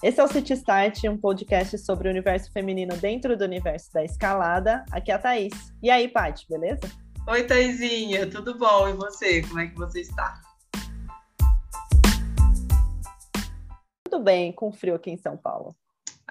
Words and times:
Esse 0.00 0.20
é 0.20 0.24
o 0.24 0.28
City 0.28 0.52
Start, 0.52 1.02
um 1.06 1.16
podcast 1.16 1.76
sobre 1.76 2.06
o 2.06 2.10
universo 2.12 2.52
feminino 2.52 2.96
dentro 2.98 3.36
do 3.36 3.42
universo 3.42 3.92
da 3.92 4.04
escalada. 4.04 4.84
Aqui 4.92 5.10
é 5.10 5.14
a 5.14 5.18
Thaís. 5.18 5.52
E 5.82 5.90
aí, 5.90 6.06
Paty, 6.06 6.46
beleza? 6.48 6.88
Oi, 7.26 7.42
Thaisinha, 7.42 8.30
tudo 8.30 8.56
bom? 8.56 8.88
E 8.88 8.92
você? 8.92 9.42
Como 9.42 9.58
é 9.58 9.66
que 9.66 9.74
você 9.74 10.02
está? 10.02 10.40
Tudo 14.04 14.22
bem, 14.22 14.52
com 14.52 14.72
frio 14.72 14.94
aqui 14.94 15.10
em 15.10 15.18
São 15.18 15.36
Paulo. 15.36 15.74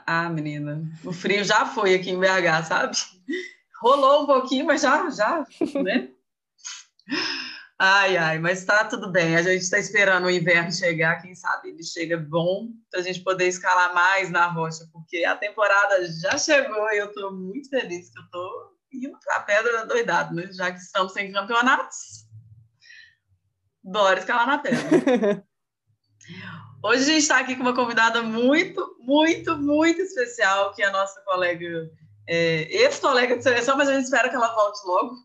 Ah, 0.06 0.30
menina, 0.30 0.82
o 1.04 1.12
frio 1.12 1.44
já 1.44 1.66
foi 1.66 1.94
aqui 1.94 2.12
em 2.12 2.18
BH, 2.18 2.68
sabe? 2.70 2.96
Rolou 3.82 4.24
um 4.24 4.26
pouquinho, 4.26 4.66
mas 4.66 4.82
já, 4.82 5.10
já, 5.10 5.46
né? 5.84 6.08
Ai, 7.80 8.18
ai, 8.18 8.40
mas 8.40 8.66
tá 8.66 8.86
tudo 8.86 9.12
bem. 9.12 9.36
A 9.36 9.44
gente 9.44 9.62
está 9.62 9.78
esperando 9.78 10.26
o 10.26 10.32
inverno 10.32 10.72
chegar, 10.72 11.22
quem 11.22 11.36
sabe 11.36 11.70
ele 11.70 11.84
chega 11.84 12.18
bom 12.18 12.70
para 12.90 13.02
a 13.02 13.04
gente 13.04 13.22
poder 13.22 13.48
escalar 13.48 13.94
mais 13.94 14.32
na 14.32 14.48
rocha, 14.48 14.90
porque 14.92 15.24
a 15.24 15.36
temporada 15.36 16.04
já 16.12 16.38
chegou 16.40 16.90
e 16.92 16.98
eu 16.98 17.08
estou 17.08 17.32
muito 17.32 17.70
feliz 17.70 18.10
que 18.10 18.18
eu 18.18 18.24
estou 18.24 18.78
indo 18.92 19.20
para 19.20 19.36
a 19.36 19.42
pedra 19.42 19.86
doidado, 19.86 20.34
né? 20.34 20.50
Já 20.52 20.72
que 20.72 20.80
estamos 20.80 21.14
sem 21.14 21.32
campeonatos, 21.32 22.28
bora 23.84 24.20
escalar 24.20 24.48
na 24.48 24.58
pedra. 24.58 25.44
Hoje 26.84 27.04
a 27.04 27.06
gente 27.06 27.18
está 27.18 27.40
aqui 27.40 27.56
com 27.56 27.62
uma 27.62 27.76
convidada 27.76 28.24
muito, 28.24 28.98
muito, 29.00 29.56
muito 29.56 30.02
especial, 30.02 30.74
que 30.74 30.82
é 30.82 30.88
a 30.88 30.92
nossa 30.92 31.22
colega, 31.22 31.92
é, 32.28 32.64
ex-colega 32.72 33.38
de 33.38 33.44
seleção, 33.44 33.78
mas 33.78 33.90
a 33.90 33.94
gente 33.94 34.06
espera 34.06 34.30
que 34.30 34.36
ela 34.36 34.54
volte 34.56 34.80
logo. 34.86 35.16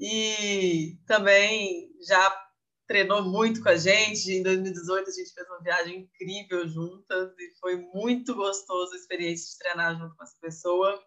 E 0.00 0.98
também 1.06 1.90
já 2.06 2.46
treinou 2.86 3.22
muito 3.22 3.62
com 3.62 3.68
a 3.68 3.76
gente. 3.76 4.30
Em 4.30 4.42
2018 4.42 5.08
a 5.08 5.12
gente 5.12 5.32
fez 5.32 5.46
uma 5.48 5.62
viagem 5.62 6.00
incrível 6.00 6.68
juntas 6.68 7.32
e 7.38 7.58
foi 7.58 7.76
muito 7.94 8.34
gostoso 8.34 8.92
a 8.92 8.96
experiência 8.96 9.50
de 9.50 9.58
treinar 9.58 9.98
junto 9.98 10.14
com 10.14 10.22
essa 10.22 10.36
pessoa. 10.40 11.02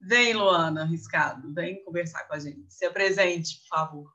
Vem, 0.00 0.34
Luana, 0.34 0.82
arriscado, 0.82 1.54
vem 1.54 1.82
conversar 1.84 2.24
com 2.24 2.34
a 2.34 2.38
gente. 2.38 2.72
Se 2.72 2.84
apresente, 2.84 3.60
por 3.60 3.68
favor. 3.68 4.12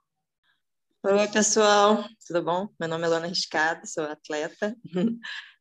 Oi, 1.03 1.28
pessoal, 1.30 2.03
tudo 2.28 2.44
bom? 2.44 2.67
Meu 2.78 2.89
nome 2.89 3.06
é 3.06 3.08
Luana 3.08 3.28
Riscado, 3.28 3.88
sou 3.88 4.03
atleta 4.03 4.75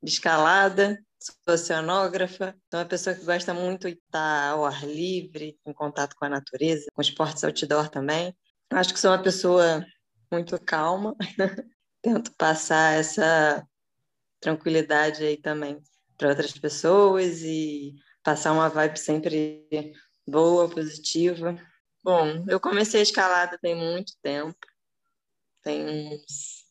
de 0.03 0.11
escalada, 0.11 0.98
sou 1.20 1.55
oceanógrafa, 1.55 2.56
sou 2.69 2.80
uma 2.80 2.86
pessoa 2.86 3.14
que 3.14 3.25
gosta 3.25 3.55
muito 3.55 3.86
de 3.89 3.97
estar 3.97 4.51
ao 4.51 4.64
ar 4.64 4.84
livre, 4.84 5.56
em 5.64 5.73
contato 5.73 6.17
com 6.17 6.25
a 6.25 6.28
natureza, 6.28 6.86
com 6.92 7.01
esportes 7.01 7.45
outdoor 7.45 7.89
também. 7.89 8.34
Acho 8.70 8.92
que 8.92 9.00
sou 9.00 9.11
uma 9.11 9.22
pessoa 9.22 9.84
muito 10.31 10.61
calma, 10.61 11.17
tento 12.03 12.33
passar 12.36 12.98
essa 12.98 13.67
tranquilidade 14.41 15.25
aí 15.25 15.36
também 15.36 15.81
para 16.17 16.31
outras 16.31 16.53
pessoas 16.53 17.42
e 17.42 17.95
passar 18.23 18.53
uma 18.53 18.69
vibe 18.69 18.98
sempre 18.98 19.92
boa, 20.27 20.69
positiva. 20.69 21.56
Bom, 22.03 22.45
eu 22.48 22.61
comecei 22.61 23.00
a 23.00 23.03
escalada 23.03 23.58
tem 23.58 23.75
muito 23.75 24.12
tempo, 24.23 24.56
tem 25.62 25.86
uns 25.86 26.64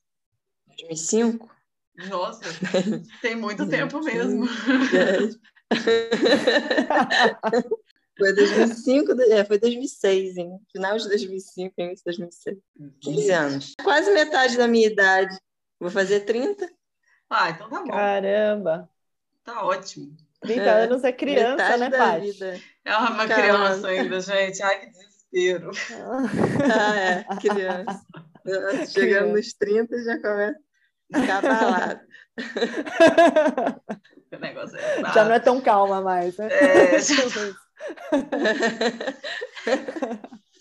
2005. 0.68 1.54
Nossa, 2.10 2.42
tem 3.22 3.36
muito 3.36 3.68
tempo 3.70 4.02
mesmo. 4.02 4.46
Foi 8.18 8.34
2005, 8.34 9.22
é, 9.22 9.44
foi 9.44 9.60
2006, 9.60 10.38
hein? 10.38 10.60
Final 10.72 10.98
de 10.98 11.08
2005, 11.10 11.74
início 11.78 11.98
de 11.98 12.04
2006. 12.06 12.58
15 13.02 13.32
anos. 13.32 13.74
Quase 13.84 14.12
metade 14.12 14.58
da 14.58 14.68
minha 14.68 14.88
idade. 14.88 15.38
Vou 15.80 15.90
fazer 15.90 16.22
30. 16.22 16.70
Ah, 17.30 17.50
então 17.50 17.70
tá 17.70 17.82
bom. 17.82 17.92
Caramba! 17.92 18.90
Tá 19.44 19.66
ótimo. 19.66 20.16
30 20.42 20.62
é, 20.62 20.84
anos 20.84 21.04
é 21.04 21.12
criança, 21.12 21.78
metade 21.78 21.80
né, 21.80 21.90
Paty? 21.98 22.32
Vida. 22.32 22.62
É 22.86 22.98
uma 22.98 23.28
Caramba. 23.28 23.36
criança 23.68 23.88
ainda, 23.88 24.20
gente. 24.22 24.64
Ai, 24.64 24.80
que 24.80 24.90
desespero. 24.92 25.72
Ah, 26.74 26.96
é, 26.96 27.24
criança. 27.42 28.06
Chegando 28.94 29.34
nos 29.34 29.54
30 29.54 30.04
já 30.04 30.22
começa 30.22 30.60
a 31.14 31.20
ficar 31.20 31.38
abalado. 31.40 32.00
o 34.32 34.40
negócio 34.40 34.78
é 34.78 35.14
já 35.14 35.24
não 35.24 35.34
é 35.34 35.40
tão 35.40 35.62
calma 35.62 36.02
mais, 36.02 36.38
né? 36.38 36.48
É, 36.52 37.00
já... 37.00 37.16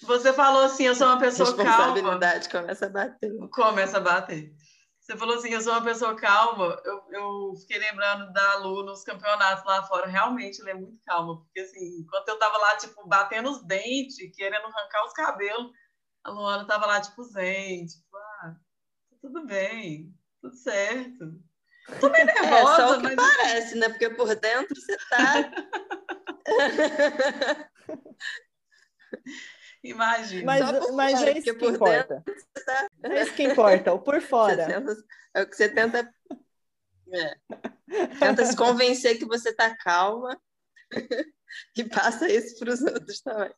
Você 0.03 0.33
falou 0.33 0.65
assim, 0.65 0.85
eu 0.85 0.95
sou 0.95 1.07
uma 1.07 1.19
pessoa 1.19 1.49
Responsabilidade 1.49 2.49
calma. 2.49 2.67
começa 2.67 2.87
a 2.87 2.89
bater. 2.91 3.49
Começa 3.51 3.97
a 3.97 4.01
bater. 4.01 4.55
Você 5.01 5.17
falou 5.19 5.37
assim, 5.37 5.51
eu 5.51 5.61
sou 5.61 5.73
uma 5.75 5.85
pessoa 5.85 6.17
calma. 6.17 6.81
Eu, 6.85 7.03
eu 7.11 7.55
fiquei 7.61 7.79
lembrando 7.79 8.33
da 8.33 8.57
Lu 8.57 8.83
nos 8.85 9.05
campeonatos 9.05 9.65
lá 9.65 9.83
fora. 9.83 10.07
Realmente, 10.07 10.61
ela 10.63 10.71
é 10.71 10.75
muito 10.75 10.99
calma. 11.05 11.43
Porque, 11.43 11.61
assim, 11.61 12.01
enquanto 12.01 12.29
eu 12.29 12.39
tava 12.39 12.57
lá, 12.57 12.77
tipo, 12.77 13.07
batendo 13.07 13.51
os 13.51 13.63
dentes, 13.65 14.17
querendo 14.35 14.65
arrancar 14.65 15.05
os 15.05 15.13
cabelos, 15.13 15.71
a 16.25 16.31
Luana 16.31 16.67
tava 16.67 16.87
lá, 16.87 17.01
tipo, 17.03 17.23
zen, 17.23 17.85
tipo, 17.85 18.17
ah, 18.17 18.55
tá 19.11 19.17
tudo 19.21 19.47
bem, 19.47 20.11
tudo 20.41 20.57
certo. 20.57 21.35
Tô 22.01 22.09
meio 22.09 22.25
nervosa, 22.25 22.73
é, 22.73 22.77
só 22.77 22.97
o 22.97 23.03
que 23.03 23.15
mas... 23.15 23.37
parece, 23.37 23.75
né? 23.77 23.91
Porque 23.91 24.09
por 24.09 24.35
dentro 24.35 24.75
você 24.75 24.97
tá... 25.11 25.35
Imagina. 29.85 30.45
Mas, 30.45 30.91
mas 30.93 31.23
é 31.23 31.39
isso 31.39 31.55
que 31.55 31.67
importa. 31.67 32.23
Dentro, 32.27 32.47
tá... 32.65 32.89
É 33.03 33.23
isso 33.23 33.35
que 33.35 33.43
importa, 33.43 33.93
o 33.93 33.99
por 33.99 34.21
fora. 34.23 34.65
Tenta, 34.67 34.97
é 35.35 35.43
o 35.43 35.47
que 35.47 35.57
você 35.57 35.69
tenta. 35.69 36.11
É, 37.13 37.35
tenta 38.19 38.47
se 38.47 38.57
convencer 38.57 39.19
que 39.19 39.27
você 39.27 39.51
está 39.51 39.77
calma 39.77 40.41
e 41.77 41.85
passa 41.85 42.33
isso 42.33 42.59
para 42.59 42.73
os 42.73 42.81
outros 42.81 43.21
também. 43.21 43.53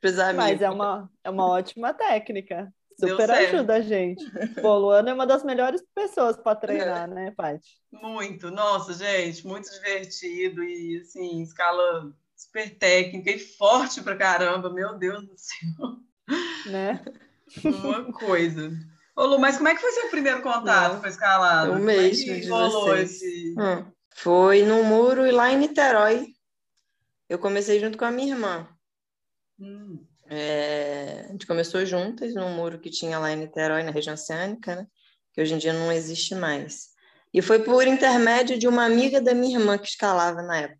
Pros 0.00 0.18
amigos. 0.18 0.44
Mas 0.44 0.62
é 0.62 0.68
uma, 0.68 1.08
é 1.22 1.30
uma 1.30 1.46
ótima 1.46 1.94
técnica. 1.94 2.72
Super 2.98 3.30
ajuda 3.30 3.76
a 3.76 3.80
gente. 3.80 4.24
Pô, 4.60 4.76
Luana 4.76 5.10
é 5.10 5.14
uma 5.14 5.26
das 5.26 5.44
melhores 5.44 5.80
pessoas 5.94 6.36
para 6.36 6.56
treinar, 6.56 7.08
é. 7.08 7.14
né, 7.14 7.30
Paty? 7.30 7.80
Muito. 7.92 8.50
Nossa, 8.50 8.92
gente, 8.92 9.46
muito 9.46 9.70
divertido 9.70 10.64
e, 10.64 10.98
assim, 11.00 11.40
escala 11.40 12.12
super 12.38 12.78
técnica 12.78 13.30
e 13.30 13.38
forte 13.38 14.00
pra 14.00 14.16
caramba, 14.16 14.72
meu 14.72 14.96
Deus 14.96 15.26
do 15.26 15.34
céu. 15.36 15.96
Né? 16.66 17.04
Uma 17.64 18.12
coisa. 18.12 18.70
Ô, 19.16 19.24
Lu, 19.26 19.38
mas 19.38 19.56
como 19.56 19.68
é 19.68 19.74
que 19.74 19.80
foi 19.80 19.90
seu 19.90 20.08
primeiro 20.10 20.42
contato 20.42 20.92
Não, 20.92 21.00
com 21.00 21.06
a 21.06 21.08
escalada? 21.08 21.72
O 21.72 21.78
mesmo 21.78 22.32
é 22.32 22.38
de 22.38 22.48
vocês. 22.48 23.10
Esse... 23.10 23.54
Hum, 23.58 23.90
foi 24.14 24.62
no 24.62 24.84
muro 24.84 25.26
e 25.26 25.32
lá 25.32 25.50
em 25.50 25.58
Niterói. 25.58 26.28
Eu 27.28 27.38
comecei 27.38 27.80
junto 27.80 27.98
com 27.98 28.04
a 28.04 28.10
minha 28.10 28.34
irmã. 28.34 28.68
Hum. 29.58 30.06
É, 30.30 31.24
a 31.28 31.32
gente 31.32 31.46
começou 31.46 31.84
juntas 31.84 32.34
no 32.34 32.48
muro 32.50 32.78
que 32.78 32.90
tinha 32.90 33.18
lá 33.18 33.32
em 33.32 33.36
Niterói, 33.36 33.82
na 33.82 33.90
região 33.90 34.14
oceânica, 34.14 34.76
né? 34.76 34.86
que 35.32 35.42
hoje 35.42 35.54
em 35.54 35.58
dia 35.58 35.72
não 35.72 35.90
existe 35.90 36.34
mais. 36.34 36.88
E 37.32 37.42
foi 37.42 37.60
por 37.60 37.86
intermédio 37.86 38.58
de 38.58 38.66
uma 38.66 38.84
amiga 38.84 39.20
da 39.20 39.34
minha 39.34 39.58
irmã 39.58 39.76
que 39.78 39.88
escalava 39.88 40.42
na 40.42 40.58
época. 40.58 40.78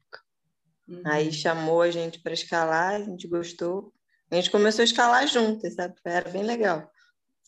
Uhum. 0.88 1.02
Aí 1.04 1.30
chamou 1.30 1.82
a 1.82 1.90
gente 1.90 2.20
para 2.20 2.32
escalar, 2.32 2.94
a 2.94 3.04
gente 3.04 3.28
gostou. 3.28 3.92
A 4.30 4.36
gente 4.36 4.50
começou 4.50 4.82
a 4.82 4.84
escalar 4.84 5.26
juntas, 5.26 5.74
sabe? 5.74 5.94
Era 6.04 6.30
bem 6.30 6.42
legal. 6.42 6.90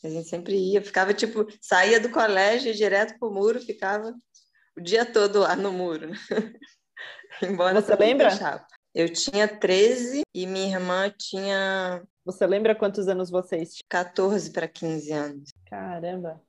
A 0.02 0.08
gente 0.08 0.28
sempre 0.28 0.56
ia, 0.56 0.82
ficava 0.82 1.12
tipo, 1.12 1.46
saía 1.60 2.00
do 2.00 2.10
colégio 2.10 2.74
direto 2.74 3.18
pro 3.18 3.30
muro, 3.30 3.60
ficava 3.60 4.14
o 4.76 4.80
dia 4.80 5.04
todo 5.04 5.40
lá 5.40 5.54
no 5.56 5.72
muro. 5.72 6.08
Né? 6.08 6.16
Embora 7.42 7.80
Você 7.80 7.94
lembra? 7.96 8.30
Eu 8.94 9.12
tinha 9.12 9.46
13 9.46 10.22
e 10.34 10.46
minha 10.46 10.76
irmã 10.76 11.10
tinha. 11.16 12.02
Você 12.24 12.46
lembra 12.46 12.74
quantos 12.74 13.08
anos 13.08 13.30
vocês 13.30 13.74
tinham? 13.74 13.86
14 13.88 14.50
para 14.50 14.66
15 14.66 15.12
anos. 15.12 15.50
Caramba. 15.66 16.43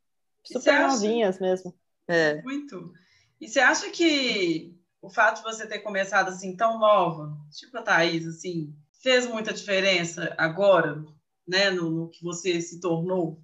Super 0.44 0.88
novinhas 0.88 1.40
mesmo. 1.40 1.74
É. 2.08 2.42
Muito. 2.42 2.92
E 3.40 3.48
você 3.48 3.60
acha 3.60 3.90
que 3.92 4.76
o 5.02 5.10
fato 5.10 5.38
de 5.38 5.44
você 5.44 5.66
ter 5.66 5.80
começado 5.80 6.30
assim 6.30 6.56
tão 6.56 6.78
nova, 6.78 7.36
tipo 7.52 7.78
a 7.78 7.82
Thaís, 7.82 8.26
assim, 8.28 8.74
fez 9.02 9.26
muita 9.26 9.52
diferença 9.52 10.34
agora, 10.38 11.04
né, 11.48 11.72
no, 11.72 11.90
no, 11.90 12.10
que 12.10 12.24
você 12.24 12.62
se 12.62 12.80
tornou 12.80 13.42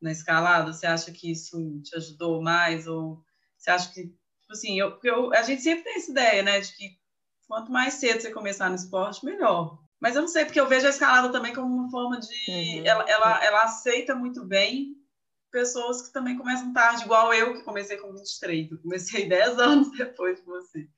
na 0.00 0.10
escalada? 0.10 0.72
Você 0.72 0.86
acha 0.86 1.12
que 1.12 1.30
isso 1.30 1.80
te 1.82 1.94
ajudou 1.96 2.42
mais? 2.42 2.86
Ou 2.86 3.22
você 3.56 3.70
acha 3.70 3.92
que, 3.92 4.02
tipo 4.06 4.52
assim, 4.52 4.78
eu, 4.78 4.98
eu, 5.04 5.32
a 5.34 5.42
gente 5.42 5.62
sempre 5.62 5.84
tem 5.84 5.96
essa 5.96 6.10
ideia, 6.10 6.42
né, 6.42 6.60
de 6.60 6.72
que 6.74 6.98
quanto 7.46 7.70
mais 7.70 7.94
cedo 7.94 8.20
você 8.20 8.30
começar 8.30 8.70
no 8.70 8.76
esporte, 8.76 9.24
melhor. 9.24 9.78
Mas 10.00 10.16
eu 10.16 10.22
não 10.22 10.28
sei, 10.28 10.44
porque 10.44 10.60
eu 10.60 10.68
vejo 10.68 10.86
a 10.86 10.90
escalada 10.90 11.30
também 11.30 11.54
como 11.54 11.72
uma 11.72 11.90
forma 11.90 12.18
de. 12.18 12.50
Uhum. 12.50 12.82
Ela, 12.84 13.04
ela, 13.08 13.44
ela 13.44 13.62
aceita 13.62 14.14
muito 14.14 14.44
bem 14.44 14.93
pessoas 15.54 16.02
que 16.02 16.12
também 16.12 16.36
começam 16.36 16.72
tarde, 16.72 17.04
igual 17.04 17.32
eu, 17.32 17.54
que 17.54 17.62
comecei 17.62 17.96
com 17.96 18.12
23. 18.12 18.72
Eu 18.72 18.78
comecei 18.78 19.28
10 19.30 19.58
anos 19.60 19.96
depois 19.96 20.40
de 20.40 20.44
você. 20.44 20.88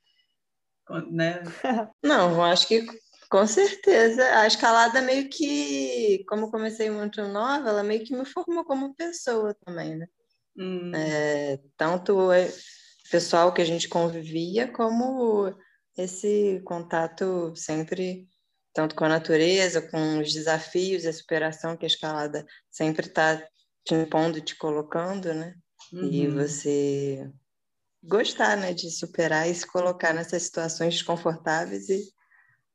Né? 1.10 1.42
Não, 2.02 2.42
acho 2.42 2.66
que 2.66 2.86
com 3.28 3.46
certeza. 3.46 4.24
A 4.38 4.46
escalada 4.46 5.02
meio 5.02 5.28
que, 5.28 6.24
como 6.26 6.50
comecei 6.50 6.88
muito 6.88 7.22
nova, 7.28 7.68
ela 7.68 7.82
meio 7.82 8.02
que 8.02 8.16
me 8.16 8.24
formou 8.24 8.64
como 8.64 8.94
pessoa 8.94 9.54
também, 9.64 9.96
né? 9.96 10.06
Hum. 10.56 10.92
É, 10.94 11.60
tanto 11.76 12.16
pessoal 13.10 13.52
que 13.52 13.60
a 13.60 13.64
gente 13.64 13.88
convivia, 13.88 14.72
como 14.72 15.54
esse 15.98 16.62
contato 16.64 17.52
sempre, 17.54 18.26
tanto 18.72 18.94
com 18.94 19.04
a 19.04 19.08
natureza, 19.08 19.82
com 19.82 20.20
os 20.20 20.32
desafios 20.32 21.04
e 21.04 21.08
a 21.08 21.12
superação 21.12 21.76
que 21.76 21.84
a 21.84 21.88
escalada 21.88 22.46
sempre 22.70 23.06
está 23.06 23.42
te 23.86 23.94
impondo, 23.94 24.40
te 24.40 24.56
colocando, 24.56 25.32
né? 25.32 25.54
Uhum. 25.92 26.10
E 26.10 26.28
você 26.28 27.30
gostar, 28.02 28.56
né, 28.56 28.74
de 28.74 28.90
superar 28.90 29.48
e 29.48 29.54
se 29.54 29.66
colocar 29.66 30.12
nessas 30.12 30.42
situações 30.42 30.94
desconfortáveis 30.94 31.88
e 31.88 32.02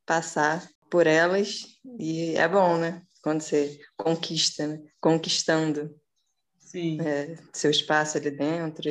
passar 0.05 0.67
por 0.89 1.05
elas. 1.05 1.65
E 1.99 2.35
é 2.35 2.47
bom, 2.47 2.77
né? 2.77 3.01
Quando 3.21 3.41
você 3.41 3.79
conquista, 3.95 4.65
né? 4.65 4.79
conquistando 4.99 5.93
é, 7.05 7.35
seu 7.53 7.69
espaço 7.69 8.17
ali 8.17 8.31
dentro 8.31 8.89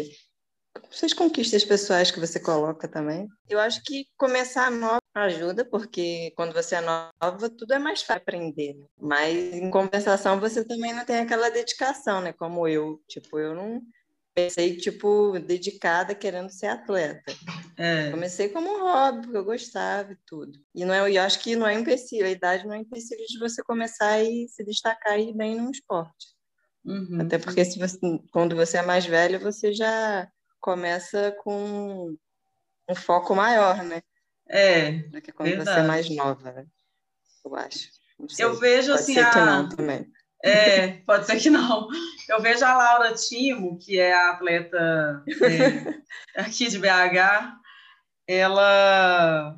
suas 0.90 1.12
conquistas 1.12 1.64
pessoais 1.64 2.10
que 2.10 2.20
você 2.20 2.38
coloca 2.38 2.86
também. 2.86 3.28
Eu 3.48 3.58
acho 3.58 3.82
que 3.82 4.06
começar 4.16 4.70
nova 4.70 4.99
ajuda, 5.14 5.64
porque 5.64 6.32
quando 6.36 6.52
você 6.52 6.76
é 6.76 6.80
nova, 6.80 7.50
tudo 7.50 7.74
é 7.74 7.78
mais 7.78 8.02
fácil 8.02 8.22
aprender. 8.22 8.74
Né? 8.74 8.86
Mas, 8.98 9.36
em 9.54 9.70
compensação, 9.70 10.38
você 10.38 10.64
também 10.64 10.92
não 10.92 11.04
tem 11.04 11.18
aquela 11.18 11.50
dedicação, 11.50 12.20
né? 12.20 12.32
Como 12.32 12.66
eu. 12.68 13.02
Tipo, 13.08 13.38
eu 13.38 13.54
não 13.54 13.82
pensei, 14.34 14.76
tipo, 14.76 15.38
dedicada 15.40 16.14
querendo 16.14 16.50
ser 16.50 16.66
atleta. 16.66 17.32
É. 17.76 18.10
Comecei 18.10 18.48
como 18.48 18.70
um 18.70 18.80
hobby, 18.80 19.22
porque 19.22 19.36
eu 19.36 19.44
gostava 19.44 20.12
e 20.12 20.18
tudo. 20.26 20.58
E 20.74 20.84
não 20.84 20.94
é, 20.94 21.16
eu 21.16 21.22
acho 21.22 21.40
que 21.40 21.56
não 21.56 21.66
é 21.66 21.74
empecilho, 21.74 22.26
a 22.26 22.30
idade 22.30 22.66
não 22.66 22.74
é 22.74 22.78
empecilho 22.78 23.24
de 23.26 23.38
você 23.38 23.62
começar 23.62 24.22
e 24.22 24.48
se 24.48 24.64
destacar 24.64 25.18
e 25.18 25.30
ir 25.30 25.36
bem 25.36 25.56
num 25.56 25.70
esporte. 25.70 26.28
Uhum. 26.84 27.20
Até 27.20 27.38
porque 27.38 27.64
se 27.64 27.78
você, 27.78 27.98
quando 28.32 28.56
você 28.56 28.78
é 28.78 28.82
mais 28.82 29.04
velho, 29.04 29.40
você 29.40 29.72
já 29.72 30.28
começa 30.60 31.34
com 31.42 32.16
um 32.88 32.94
foco 32.94 33.34
maior, 33.34 33.82
né? 33.82 34.02
É. 34.50 34.92
Do 34.92 35.22
que 35.22 35.32
quando 35.32 35.48
verdade. 35.48 35.70
você 35.70 35.80
é 35.80 35.82
mais 35.86 36.10
nova, 36.10 36.52
né? 36.52 36.66
Eu 37.44 37.56
acho. 37.56 37.88
Eu 38.38 38.54
vejo 38.54 38.88
pode 38.88 39.00
assim. 39.00 39.14
Ser 39.14 39.20
a... 39.20 39.30
que 39.30 39.38
não 39.38 39.68
também. 39.68 40.12
É, 40.42 40.88
pode 41.06 41.26
ser 41.26 41.38
que 41.38 41.50
não. 41.50 41.88
Eu 42.28 42.40
vejo 42.40 42.64
a 42.64 42.74
Laura 42.74 43.14
Timo, 43.14 43.78
que 43.78 43.98
é 43.98 44.12
a 44.12 44.30
atleta 44.30 45.22
é, 45.26 46.40
aqui 46.40 46.68
de 46.68 46.78
BH, 46.78 47.58
ela. 48.26 49.56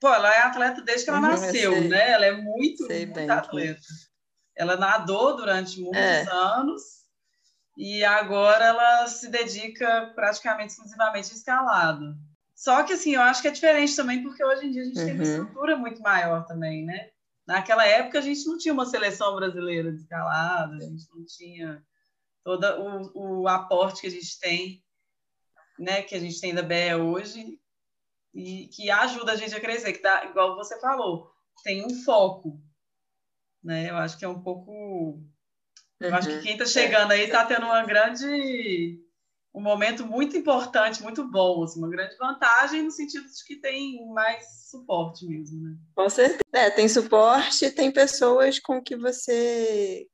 Pô, 0.00 0.08
ela 0.08 0.34
é 0.34 0.38
atleta 0.40 0.82
desde 0.82 1.04
que 1.04 1.10
ela 1.10 1.20
uhum, 1.20 1.28
nasceu, 1.28 1.80
né? 1.88 2.10
Ela 2.10 2.26
é 2.26 2.32
muito, 2.32 2.86
sei 2.86 3.06
muito 3.06 3.30
atleta. 3.30 3.80
Ela 4.54 4.76
nadou 4.76 5.36
durante 5.36 5.80
muitos 5.80 6.00
é. 6.00 6.26
anos 6.30 6.82
e 7.76 8.04
agora 8.04 8.64
ela 8.64 9.06
se 9.06 9.28
dedica 9.28 10.12
praticamente 10.14 10.72
exclusivamente 10.72 11.30
à 11.30 11.34
escalada. 11.34 12.16
Só 12.56 12.82
que 12.82 12.94
assim, 12.94 13.14
eu 13.14 13.20
acho 13.20 13.42
que 13.42 13.48
é 13.48 13.50
diferente 13.50 13.94
também, 13.94 14.22
porque 14.22 14.42
hoje 14.42 14.66
em 14.66 14.70
dia 14.70 14.82
a 14.82 14.84
gente 14.86 14.98
uhum. 14.98 15.04
tem 15.04 15.14
uma 15.14 15.24
uhum. 15.24 15.30
estrutura 15.30 15.76
muito 15.76 16.00
maior 16.00 16.46
também, 16.46 16.86
né? 16.86 17.10
Naquela 17.46 17.86
época 17.86 18.18
a 18.18 18.22
gente 18.22 18.46
não 18.46 18.56
tinha 18.56 18.72
uma 18.72 18.86
seleção 18.86 19.36
brasileira 19.36 19.92
de 19.92 20.00
escalada, 20.00 20.74
a 20.74 20.80
gente 20.80 21.04
não 21.14 21.24
tinha 21.26 21.84
todo 22.42 22.64
o, 23.14 23.42
o 23.42 23.48
aporte 23.48 24.00
que 24.00 24.06
a 24.06 24.10
gente 24.10 24.40
tem, 24.40 24.82
né? 25.78 26.02
Que 26.02 26.14
a 26.14 26.18
gente 26.18 26.40
tem 26.40 26.54
da 26.54 26.62
BE 26.62 26.94
hoje 26.94 27.60
e 28.34 28.68
que 28.68 28.90
ajuda 28.90 29.32
a 29.32 29.36
gente 29.36 29.54
a 29.54 29.60
crescer, 29.60 29.92
que 29.92 30.02
dá, 30.02 30.24
igual 30.24 30.56
você 30.56 30.80
falou, 30.80 31.30
tem 31.62 31.84
um 31.84 32.02
foco, 32.04 32.58
né? 33.62 33.90
Eu 33.90 33.96
acho 33.96 34.18
que 34.18 34.24
é 34.24 34.28
um 34.28 34.42
pouco 34.42 35.22
eu 36.00 36.14
acho 36.14 36.28
que 36.28 36.34
uhum. 36.34 36.42
quem 36.42 36.52
está 36.52 36.66
chegando 36.66 37.12
aí 37.12 37.24
está 37.24 37.44
tendo 37.44 37.66
uma 37.66 37.84
grande 37.84 39.00
um 39.56 39.62
momento 39.62 40.04
muito 40.04 40.36
importante, 40.36 41.02
muito 41.02 41.26
bom, 41.26 41.64
assim, 41.64 41.78
uma 41.78 41.88
grande 41.88 42.14
vantagem 42.18 42.82
no 42.82 42.90
sentido 42.90 43.24
de 43.26 43.42
que 43.42 43.56
tem 43.56 44.06
mais 44.12 44.68
suporte 44.68 45.26
mesmo, 45.26 45.62
né? 45.62 45.76
Com 45.94 46.10
certeza. 46.10 46.42
É, 46.52 46.68
tem 46.68 46.86
suporte, 46.86 47.70
tem 47.70 47.90
pessoas 47.90 48.58
com 48.58 48.82
que 48.82 48.94
você 48.94 50.06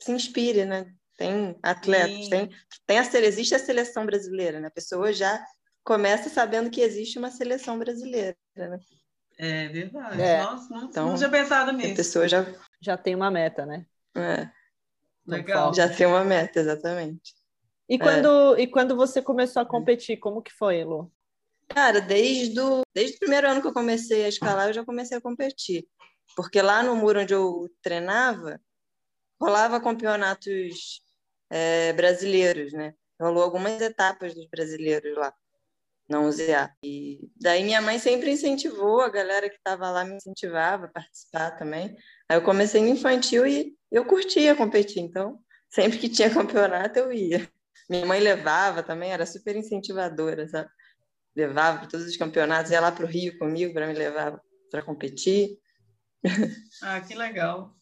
se 0.00 0.10
inspire, 0.10 0.64
né? 0.64 0.90
Tem 1.18 1.54
atletas, 1.62 2.28
tem, 2.30 2.48
tem 2.86 2.98
a, 2.98 3.02
existe 3.02 3.54
a 3.54 3.58
seleção 3.58 4.06
brasileira, 4.06 4.58
né? 4.58 4.68
A 4.68 4.72
pessoa 4.72 5.12
já 5.12 5.44
começa 5.84 6.30
sabendo 6.30 6.70
que 6.70 6.80
existe 6.80 7.18
uma 7.18 7.30
seleção 7.30 7.78
brasileira, 7.78 8.34
né? 8.56 8.78
É 9.36 9.68
verdade. 9.68 10.22
É. 10.22 10.42
Nossa, 10.42 10.74
não, 10.74 10.84
então, 10.84 11.08
não 11.10 11.16
tinha 11.16 11.28
pensado 11.28 11.72
nisso. 11.72 11.92
A 11.92 11.96
pessoa 11.96 12.26
já... 12.26 12.46
já 12.80 12.96
tem 12.96 13.14
uma 13.14 13.30
meta, 13.30 13.66
né? 13.66 13.84
É. 14.16 14.48
Legal. 15.26 15.74
Já 15.74 15.86
tem 15.86 16.06
uma 16.06 16.24
meta, 16.24 16.60
exatamente. 16.60 17.34
E 17.90 17.98
quando, 17.98 18.54
é. 18.54 18.62
e 18.62 18.66
quando 18.68 18.94
você 18.94 19.20
começou 19.20 19.60
a 19.60 19.66
competir, 19.66 20.16
como 20.16 20.40
que 20.40 20.52
foi, 20.52 20.84
Lu? 20.84 21.12
Cara, 21.66 22.00
desde, 22.00 22.54
do, 22.54 22.82
desde 22.94 23.16
o 23.16 23.18
primeiro 23.18 23.48
ano 23.48 23.60
que 23.60 23.66
eu 23.66 23.72
comecei 23.72 24.24
a 24.24 24.28
escalar, 24.28 24.68
eu 24.68 24.72
já 24.72 24.84
comecei 24.84 25.18
a 25.18 25.20
competir. 25.20 25.88
Porque 26.36 26.62
lá 26.62 26.84
no 26.84 26.94
muro 26.94 27.20
onde 27.20 27.34
eu 27.34 27.68
treinava, 27.82 28.60
rolava 29.40 29.80
campeonatos 29.80 31.02
é, 31.50 31.92
brasileiros, 31.92 32.72
né? 32.72 32.94
Rolou 33.20 33.42
algumas 33.42 33.80
etapas 33.82 34.34
dos 34.34 34.46
brasileiros 34.48 35.16
lá, 35.16 35.34
na 36.08 36.20
UZA. 36.20 36.72
E 36.84 37.28
daí 37.36 37.64
minha 37.64 37.82
mãe 37.82 37.98
sempre 37.98 38.30
incentivou, 38.30 39.00
a 39.00 39.08
galera 39.08 39.50
que 39.50 39.56
estava 39.56 39.90
lá 39.90 40.04
me 40.04 40.14
incentivava 40.14 40.86
a 40.86 40.90
participar 40.90 41.50
também. 41.56 41.96
Aí 42.28 42.36
eu 42.36 42.42
comecei 42.42 42.80
no 42.80 42.88
infantil 42.88 43.44
e 43.48 43.76
eu 43.90 44.04
curtia 44.04 44.54
competir, 44.54 45.00
então 45.00 45.40
sempre 45.68 45.98
que 45.98 46.08
tinha 46.08 46.32
campeonato 46.32 47.00
eu 47.00 47.12
ia. 47.12 47.50
Minha 47.90 48.06
mãe 48.06 48.20
levava 48.20 48.84
também, 48.84 49.12
era 49.12 49.26
super 49.26 49.56
incentivadora, 49.56 50.48
sabe? 50.48 50.70
Levava 51.34 51.80
para 51.80 51.88
todos 51.88 52.06
os 52.06 52.16
campeonatos, 52.16 52.70
ia 52.70 52.80
lá 52.80 52.92
para 52.92 53.04
o 53.04 53.08
Rio 53.08 53.36
comigo 53.36 53.74
para 53.74 53.88
me 53.88 53.94
levar 53.94 54.40
para 54.70 54.82
competir. 54.82 55.58
Ah, 56.82 57.00
que 57.00 57.14
legal. 57.14 57.76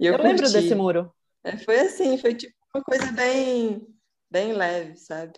E 0.00 0.06
eu, 0.06 0.14
eu 0.14 0.22
lembro 0.22 0.50
desse 0.50 0.74
muro. 0.74 1.14
É, 1.44 1.56
foi 1.58 1.78
assim, 1.80 2.18
foi 2.18 2.34
tipo 2.34 2.54
uma 2.74 2.82
coisa 2.82 3.12
bem, 3.12 3.86
bem 4.30 4.52
leve, 4.52 4.96
sabe? 4.96 5.34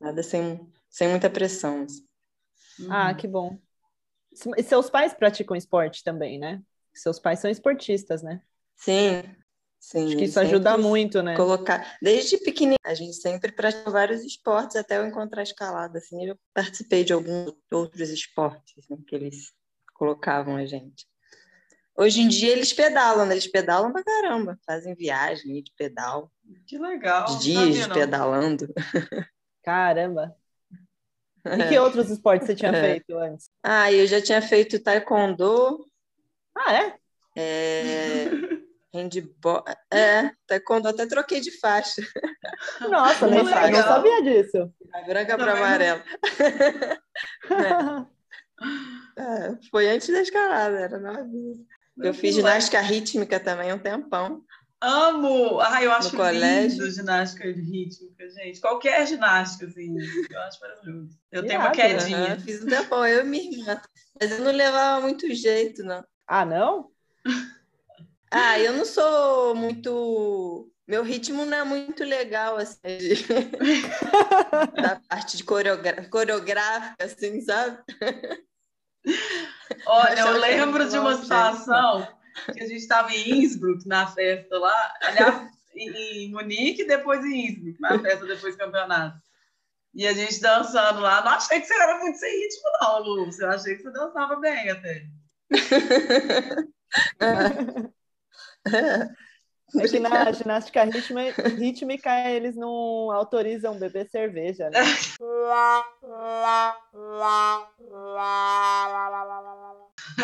Nada 0.00 0.22
sem, 0.22 0.72
sem 0.88 1.08
muita 1.08 1.28
pressão. 1.28 1.82
Assim. 1.82 2.06
Ah, 2.88 3.12
que 3.12 3.26
bom. 3.26 3.58
E 4.56 4.62
seus 4.62 4.88
pais 4.88 5.12
praticam 5.12 5.56
esporte 5.56 6.02
também, 6.04 6.38
né? 6.38 6.62
Seus 6.94 7.18
pais 7.18 7.40
são 7.40 7.50
esportistas, 7.50 8.22
né? 8.22 8.40
Sim, 8.76 9.22
sim. 9.78 10.06
Acho 10.06 10.16
que 10.16 10.24
isso 10.24 10.40
ajuda 10.40 10.76
muito, 10.78 11.22
né? 11.22 11.36
Colocar. 11.36 11.96
Desde 12.02 12.38
pequenininho, 12.38 12.78
a 12.84 12.94
gente 12.94 13.14
sempre 13.14 13.52
praticou 13.52 13.92
vários 13.92 14.22
esportes 14.22 14.76
até 14.76 14.98
eu 14.98 15.06
encontrar 15.06 15.40
a 15.40 15.44
escalada. 15.44 15.98
Assim, 15.98 16.26
eu 16.26 16.38
participei 16.54 17.04
de 17.04 17.12
alguns 17.12 17.52
outros 17.70 18.10
esportes 18.10 18.88
né, 18.88 18.96
que 19.06 19.14
eles 19.14 19.52
colocavam 19.94 20.56
a 20.56 20.66
gente. 20.66 21.06
Hoje 21.98 22.20
em 22.20 22.28
dia 22.28 22.52
eles 22.52 22.72
pedalam, 22.72 23.24
né? 23.24 23.34
Eles 23.34 23.50
pedalam 23.50 23.90
pra 23.90 24.04
caramba, 24.04 24.58
fazem 24.66 24.94
viagem 24.94 25.62
de 25.62 25.72
pedal. 25.76 26.30
Que 26.66 26.76
legal. 26.78 27.38
Dias 27.38 27.86
pedalando. 27.86 28.68
Caramba. 29.64 30.36
E 31.44 31.68
que 31.68 31.78
outros 31.78 32.10
esportes 32.10 32.46
você 32.46 32.54
tinha 32.54 32.72
é. 32.72 32.80
feito 32.80 33.16
antes? 33.16 33.48
Ah, 33.62 33.90
eu 33.90 34.06
já 34.06 34.20
tinha 34.20 34.42
feito 34.42 34.82
taekwondo. 34.82 35.86
Ah, 36.54 36.74
é? 36.74 36.94
É... 37.36 38.30
Handball. 38.96 39.64
É, 39.92 40.30
taekwondo 40.46 40.88
até 40.88 41.06
troquei 41.06 41.40
de 41.40 41.50
faixa. 41.58 42.02
Nossa, 42.90 43.26
nem 43.26 43.46
faixa. 43.46 43.70
não 43.70 43.82
sabia 43.82 44.22
disso. 44.22 44.72
A 44.92 45.02
branca 45.02 45.36
para 45.36 45.52
amarela. 45.52 46.02
é. 49.18 49.22
é. 49.22 49.58
foi 49.70 49.88
antes 49.88 50.08
da 50.08 50.22
escalada, 50.22 50.78
era 50.78 50.98
novinha. 50.98 51.56
Eu 51.98 52.12
fiz 52.12 52.34
ginástica 52.34 52.80
rítmica 52.80 53.40
também 53.40 53.72
um 53.72 53.78
tempão. 53.78 54.44
Amo! 54.80 55.58
Ah, 55.60 55.82
eu 55.82 55.90
acho 55.90 56.12
no 56.12 56.18
colégio. 56.18 56.78
lindo 56.78 56.90
ginástica 56.90 57.44
rítmica, 57.44 58.28
gente. 58.28 58.60
Qualquer 58.60 59.06
ginástica, 59.06 59.66
assim, 59.66 59.96
eu 60.30 60.40
acho 60.40 60.60
maravilhoso. 60.60 61.18
Eu 61.32 61.46
tenho 61.46 61.60
uma 61.60 61.70
quedinha. 61.70 62.34
Uhum, 62.34 62.40
fiz 62.40 62.62
um 62.62 62.66
tempão, 62.66 63.06
eu 63.06 63.24
e 63.24 63.24
minha 63.24 63.58
irmã. 63.58 63.80
Mas 64.20 64.32
eu 64.32 64.44
não 64.44 64.52
levava 64.52 65.00
muito 65.00 65.32
jeito, 65.34 65.82
não. 65.82 66.04
Ah, 66.26 66.44
não? 66.44 66.90
Ah, 68.30 68.58
eu 68.58 68.72
não 68.72 68.84
sou 68.84 69.54
muito. 69.54 70.70
Meu 70.86 71.02
ritmo 71.02 71.44
não 71.44 71.58
é 71.58 71.64
muito 71.64 72.04
legal, 72.04 72.56
assim, 72.56 72.78
da 74.80 75.00
parte 75.08 75.36
de 75.36 75.42
coreogra... 75.42 76.08
coreográfica, 76.08 77.04
assim, 77.04 77.40
sabe? 77.40 77.82
Olha, 79.86 80.20
eu 80.20 80.38
lembro 80.38 80.88
de 80.88 80.96
uma 80.96 81.16
situação 81.16 82.06
que 82.52 82.62
a 82.62 82.66
gente 82.66 82.76
estava 82.76 83.12
em 83.12 83.42
Innsbruck, 83.42 83.86
na 83.86 84.06
festa 84.06 84.58
lá, 84.58 84.94
aliás, 85.00 85.50
em 85.74 86.30
Munique 86.30 86.82
e 86.82 86.86
depois 86.86 87.24
em 87.24 87.46
Innsbruck, 87.46 87.80
na 87.80 87.98
festa 87.98 88.26
depois 88.26 88.54
do 88.54 88.58
campeonato. 88.58 89.18
E 89.94 90.06
a 90.06 90.12
gente 90.12 90.40
dançando 90.40 91.00
lá. 91.00 91.24
Não 91.24 91.32
achei 91.32 91.60
que 91.60 91.66
você 91.66 91.74
era 91.74 91.98
muito 91.98 92.18
sem 92.18 92.30
ritmo, 92.30 92.70
não, 92.80 93.02
Lu. 93.02 93.28
Eu 93.40 93.50
achei 93.50 93.76
que 93.76 93.82
você 93.82 93.90
dançava 93.90 94.36
bem 94.36 94.70
até. 94.70 95.06
É 98.66 99.82
que 99.88 99.98
na 99.98 100.30
ginástica 100.32 100.84
rítmica 100.84 102.30
eles 102.30 102.54
não 102.56 103.10
autorizam 103.10 103.78
beber 103.78 104.08
cerveja, 104.08 104.70
né? 104.70 104.80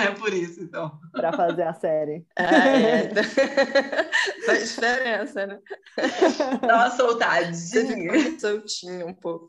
É 0.00 0.10
por 0.12 0.32
isso, 0.32 0.62
então. 0.62 0.98
Para 1.12 1.32
fazer 1.32 1.64
a 1.64 1.74
série. 1.74 2.24
Ah, 2.36 2.68
é. 2.68 3.10
Faz 4.46 4.74
diferença, 4.74 5.46
né? 5.46 5.58
Dá 6.66 6.74
uma 6.76 6.90
soltadinha. 6.90 8.38
Soltinho 8.38 9.08
um 9.08 9.14
pouco. 9.14 9.48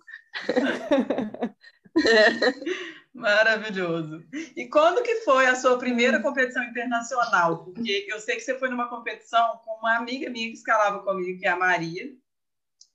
É. 2.06 3.03
Maravilhoso. 3.14 4.26
E 4.56 4.68
quando 4.68 5.04
que 5.04 5.22
foi 5.22 5.46
a 5.46 5.56
sua 5.56 5.78
primeira 5.78 6.20
competição 6.20 6.64
internacional? 6.64 7.64
Porque 7.64 8.08
eu 8.10 8.20
sei 8.20 8.36
que 8.36 8.42
você 8.42 8.58
foi 8.58 8.70
numa 8.70 8.90
competição 8.90 9.58
com 9.64 9.78
uma 9.78 9.98
amiga 9.98 10.30
minha 10.32 10.48
que 10.48 10.58
escalava 10.58 11.04
comigo, 11.04 11.40
que 11.40 11.46
é 11.46 11.50
a 11.50 11.56
Maria, 11.56 12.12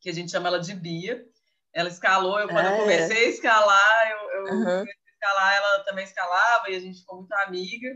que 0.00 0.10
a 0.10 0.12
gente 0.12 0.32
chama 0.32 0.48
ela 0.48 0.58
de 0.58 0.75
Bia. 0.75 1.25
Ela 1.72 1.88
escalou, 1.88 2.40
eu 2.40 2.48
quando 2.48 2.66
eu 2.66 2.78
comecei 2.78 3.26
a 3.26 3.28
escalar, 3.28 4.10
eu, 4.10 4.30
eu 4.30 4.42
uhum. 4.42 4.64
comecei 4.64 4.92
a 4.92 5.12
escalar, 5.12 5.56
ela 5.56 5.84
também 5.84 6.04
escalava 6.04 6.70
e 6.70 6.75
a 6.75 6.80
gente 6.80 6.98
ficou 6.98 7.18
muito 7.18 7.32
amiga. 7.34 7.88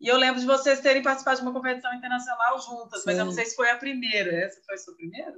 E 0.00 0.08
eu 0.08 0.16
lembro 0.16 0.40
de 0.40 0.46
vocês 0.46 0.80
terem 0.80 1.02
participado 1.02 1.36
de 1.36 1.42
uma 1.42 1.52
competição 1.52 1.92
internacional 1.92 2.58
juntas, 2.60 3.00
Sim. 3.00 3.06
mas 3.06 3.18
eu 3.18 3.24
não 3.26 3.32
sei 3.32 3.44
se 3.44 3.56
foi 3.56 3.68
a 3.68 3.76
primeira. 3.76 4.34
Essa 4.34 4.58
foi 4.64 4.74
a 4.74 4.78
sua 4.78 4.94
primeira? 4.94 5.34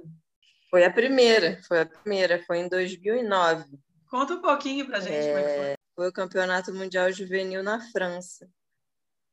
Foi 0.69 0.85
a 0.85 0.91
primeira, 0.91 1.59
foi 1.67 1.81
a 1.81 1.85
primeira, 1.85 2.43
foi 2.45 2.59
em 2.59 2.69
2009. 2.69 3.65
Conta 4.09 4.35
um 4.35 4.41
pouquinho 4.41 4.85
pra 4.85 4.99
gente 5.01 5.15
é... 5.15 5.27
como 5.27 5.37
é 5.39 5.43
que 5.43 5.59
foi 5.59 5.78
foi 5.99 6.07
o 6.07 6.13
Campeonato 6.13 6.73
Mundial 6.73 7.11
Juvenil 7.11 7.61
na 7.61 7.81
França. 7.91 8.49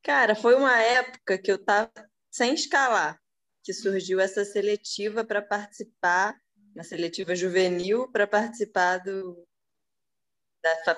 Cara, 0.02 0.34
foi 0.34 0.56
uma 0.56 0.76
época 0.82 1.38
que 1.38 1.48
eu 1.48 1.54
estava 1.54 1.92
sem 2.28 2.54
escalar, 2.54 3.22
que 3.62 3.72
surgiu 3.72 4.18
essa 4.18 4.44
seletiva 4.44 5.24
para 5.24 5.40
participar, 5.40 6.36
uma 6.74 6.82
seletiva 6.82 7.36
juvenil 7.36 8.10
para 8.10 8.26
participar 8.26 8.98
do 8.98 9.46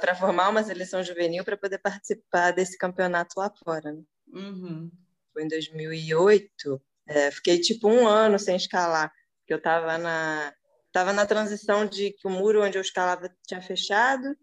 para 0.01 0.15
formar 0.15 0.49
uma 0.49 0.65
seleção 0.65 1.03
juvenil 1.03 1.45
para 1.45 1.59
poder 1.59 1.77
participar 1.77 2.53
desse 2.53 2.79
campeonato 2.79 3.39
lá 3.39 3.53
fora. 3.63 3.93
Né? 3.93 4.03
Uhum. 4.29 4.91
Foi 5.35 5.45
em 5.45 5.49
2008. 5.49 6.83
É, 7.07 7.31
fiquei 7.31 7.61
tipo 7.61 7.91
um 7.91 8.09
ano 8.09 8.39
sem 8.39 8.57
escalar, 8.57 9.13
porque 9.41 9.53
eu 9.53 9.59
estava 9.59 9.99
na 9.99 10.55
tava 10.91 11.13
na 11.13 11.27
transição 11.27 11.85
de 11.85 12.13
que 12.13 12.27
o 12.27 12.31
muro 12.31 12.65
onde 12.65 12.79
eu 12.79 12.83
escalava 12.83 13.31
tinha 13.47 13.61
fechado 13.61 14.35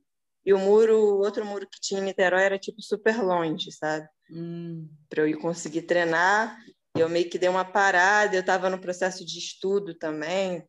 e 0.45 0.53
o 0.53 0.59
muro, 0.59 0.95
o 0.95 1.17
outro 1.19 1.43
muro 1.43 1.67
que 1.67 1.81
tinha 1.81 1.99
em 1.99 2.03
Niterói 2.03 2.43
era 2.43 2.59
tipo 2.59 2.81
super 2.81 3.21
longe, 3.21 3.71
sabe? 3.71 4.07
Hum. 4.29 4.87
Para 5.09 5.23
eu 5.23 5.27
ir 5.27 5.37
conseguir 5.37 5.83
treinar. 5.83 6.57
Eu 6.95 7.09
meio 7.09 7.29
que 7.29 7.39
dei 7.39 7.49
uma 7.49 7.65
parada, 7.65 8.35
eu 8.35 8.41
estava 8.41 8.69
no 8.69 8.79
processo 8.79 9.25
de 9.25 9.37
estudo 9.37 9.93
também, 9.95 10.63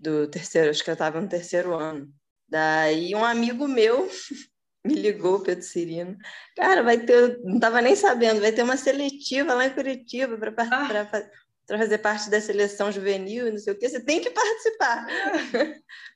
do 0.00 0.28
terceiro, 0.28 0.70
acho 0.70 0.82
que 0.82 0.90
eu 0.90 0.94
estava 0.94 1.20
no 1.20 1.28
terceiro 1.28 1.74
ano. 1.74 2.12
Daí 2.48 3.14
um 3.14 3.24
amigo 3.24 3.68
meu 3.68 4.08
me 4.84 4.94
ligou, 4.94 5.40
Pedro 5.40 5.62
Cirino. 5.62 6.16
Cara, 6.56 6.82
vai 6.82 6.98
ter, 6.98 7.40
não 7.44 7.54
estava 7.54 7.80
nem 7.80 7.94
sabendo, 7.94 8.40
vai 8.40 8.50
ter 8.50 8.62
uma 8.62 8.76
seletiva 8.76 9.54
lá 9.54 9.66
em 9.66 9.74
Curitiba 9.74 10.36
para 10.36 10.52
ah 10.58 11.28
para 11.66 11.78
fazer 11.78 11.98
parte 11.98 12.28
da 12.28 12.40
seleção 12.40 12.92
juvenil, 12.92 13.50
não 13.50 13.58
sei 13.58 13.72
o 13.72 13.78
quê, 13.78 13.88
você 13.88 14.04
tem 14.04 14.20
que 14.20 14.30
participar. 14.30 15.06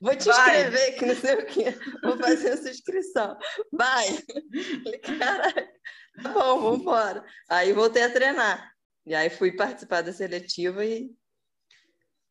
Vou 0.01 0.15
te 0.15 0.29
inscrever, 0.29 0.97
que 0.97 1.05
não 1.05 1.15
sei 1.15 1.35
o 1.35 1.45
quê. 1.45 1.75
Vou 2.03 2.17
fazer 2.17 2.49
essa 2.49 2.69
inscrição. 2.69 3.35
Vai! 3.71 4.05
Caraca, 5.01 5.69
tá 6.21 6.29
bom, 6.29 6.61
vamos 6.61 6.81
embora. 6.81 7.25
Aí 7.49 7.73
voltei 7.73 8.03
a 8.03 8.11
treinar. 8.11 8.71
E 9.05 9.15
aí 9.15 9.29
fui 9.29 9.51
participar 9.51 10.01
da 10.01 10.13
seletiva 10.13 10.85
e. 10.85 11.11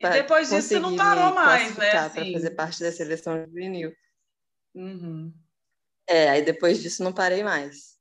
E 0.01 0.09
depois 0.11 0.49
disso 0.49 0.69
você 0.69 0.79
não 0.79 0.95
parou 0.95 1.35
mais, 1.35 1.77
né? 1.77 1.91
Assim... 1.91 2.15
Para 2.15 2.33
fazer 2.33 2.51
parte 2.51 2.81
da 2.81 2.93
seleção 2.93 3.45
juvenil. 3.45 3.93
Uhum. 4.77 5.35
É, 6.07 6.31
aí 6.31 6.43
depois 6.43 6.81
disso 6.81 7.03
não 7.03 7.13
parei 7.13 7.43
mais. 7.43 7.99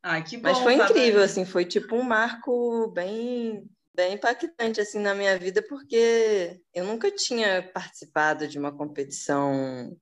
Ai, 0.00 0.22
que 0.22 0.36
bom. 0.36 0.44
Mas 0.44 0.58
foi 0.60 0.74
incrível, 0.74 1.22
assim, 1.22 1.44
foi 1.44 1.64
tipo 1.64 1.96
um 1.96 2.04
marco 2.04 2.88
bem 2.92 3.68
bem 3.94 4.14
impactante 4.14 4.80
assim 4.80 4.98
na 4.98 5.14
minha 5.14 5.38
vida 5.38 5.62
porque 5.68 6.60
eu 6.74 6.84
nunca 6.84 7.10
tinha 7.10 7.62
participado 7.72 8.46
de 8.46 8.58
uma 8.58 8.76
competição 8.76 9.96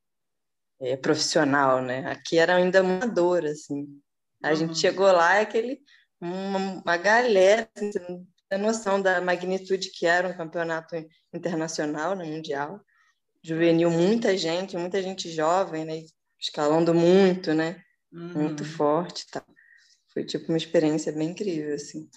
é, 0.81 0.97
profissional, 0.97 1.83
né? 1.83 2.07
Aqui 2.11 2.39
era 2.39 2.57
ainda 2.57 2.81
amador, 2.81 3.45
assim. 3.45 3.87
A 4.43 4.51
uhum. 4.51 4.57
gente 4.57 4.79
chegou 4.79 5.11
lá 5.11 5.37
é 5.37 5.41
aquele 5.41 5.81
uma, 6.21 6.81
uma 6.83 6.97
galera, 6.97 7.69
assim, 7.77 7.93
você 7.93 7.99
não 8.01 8.27
tem 8.49 8.59
noção 8.59 9.01
da 9.01 9.21
magnitude 9.21 9.91
que 9.91 10.07
era 10.07 10.29
um 10.29 10.37
campeonato 10.37 10.97
internacional, 11.33 12.15
né, 12.15 12.25
mundial. 12.25 12.81
Juvenil, 13.43 13.91
muita 13.91 14.37
gente, 14.37 14.77
muita 14.77 15.03
gente 15.03 15.31
jovem, 15.31 15.85
né? 15.85 16.03
Escalando 16.41 16.95
muito, 16.95 17.55
né? 17.55 17.83
Uhum. 18.13 18.43
Muito 18.43 18.65
forte, 18.65 19.27
tá? 19.31 19.45
Foi 20.13 20.25
tipo 20.25 20.49
uma 20.49 20.59
experiência 20.59 21.13
bem 21.13 21.31
incrível, 21.31 21.75
assim. 21.75 22.09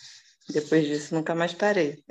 Depois 0.49 0.85
disso, 0.85 1.13
nunca 1.13 1.35
mais 1.35 1.53
parei. 1.53 2.03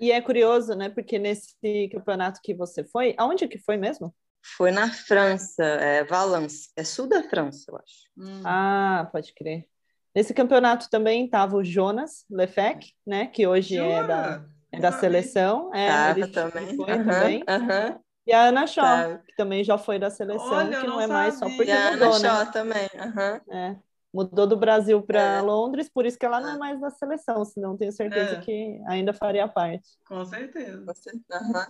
E 0.00 0.10
é 0.10 0.20
curioso, 0.20 0.74
né? 0.74 0.88
Porque 0.88 1.18
nesse 1.18 1.54
campeonato 1.92 2.40
que 2.42 2.54
você 2.54 2.82
foi, 2.82 3.14
aonde 3.18 3.46
que 3.46 3.58
foi 3.58 3.76
mesmo? 3.76 4.14
Foi 4.56 4.70
na 4.70 4.90
França, 4.90 5.62
é 5.62 6.02
Valence, 6.04 6.70
é 6.74 6.82
sul 6.82 7.06
da 7.06 7.22
França, 7.22 7.66
eu 7.68 7.76
acho. 7.76 8.08
Hum. 8.16 8.42
Ah, 8.44 9.06
pode 9.12 9.34
crer. 9.34 9.66
Nesse 10.14 10.32
campeonato 10.32 10.88
também 10.88 11.26
estava 11.26 11.56
o 11.56 11.62
Jonas 11.62 12.24
Lefec, 12.30 12.94
né? 13.06 13.26
Que 13.26 13.46
hoje 13.46 13.76
é 13.76 14.02
da, 14.06 14.44
é 14.72 14.80
da 14.80 14.90
seleção. 14.90 15.72
É, 15.74 15.88
tava 15.88 16.28
também. 16.28 16.76
Foi 16.76 16.92
uhum, 16.92 17.04
também. 17.04 17.44
Uhum. 17.48 18.00
E 18.26 18.32
a 18.32 18.44
Ana 18.44 18.66
Shaw, 18.66 19.18
que 19.26 19.34
também 19.36 19.62
já 19.62 19.78
foi 19.78 19.98
da 19.98 20.10
seleção, 20.10 20.52
Olha, 20.52 20.80
que 20.80 20.86
não, 20.86 20.94
não 20.94 21.00
é 21.00 21.06
mais 21.06 21.34
só 21.34 21.46
porque 21.46 21.70
e 21.70 21.72
a 21.72 21.92
mudou, 21.92 22.14
Ana 22.14 22.18
né? 22.18 22.28
Shaw 22.28 22.52
também. 22.52 22.88
Uhum. 22.94 23.54
É. 23.54 23.76
Mudou 24.12 24.46
do 24.46 24.56
Brasil 24.56 25.00
para 25.02 25.20
é. 25.20 25.40
Londres, 25.40 25.88
por 25.88 26.04
isso 26.04 26.18
que 26.18 26.26
ela 26.26 26.40
não 26.40 26.54
é 26.54 26.58
mais 26.58 26.80
da 26.80 26.90
seleção, 26.90 27.44
senão 27.44 27.76
tenho 27.76 27.92
certeza 27.92 28.36
é. 28.36 28.40
que 28.40 28.80
ainda 28.88 29.12
faria 29.12 29.46
parte. 29.46 29.88
Com 30.06 30.24
certeza. 30.24 30.84
Uhum. 30.84 31.64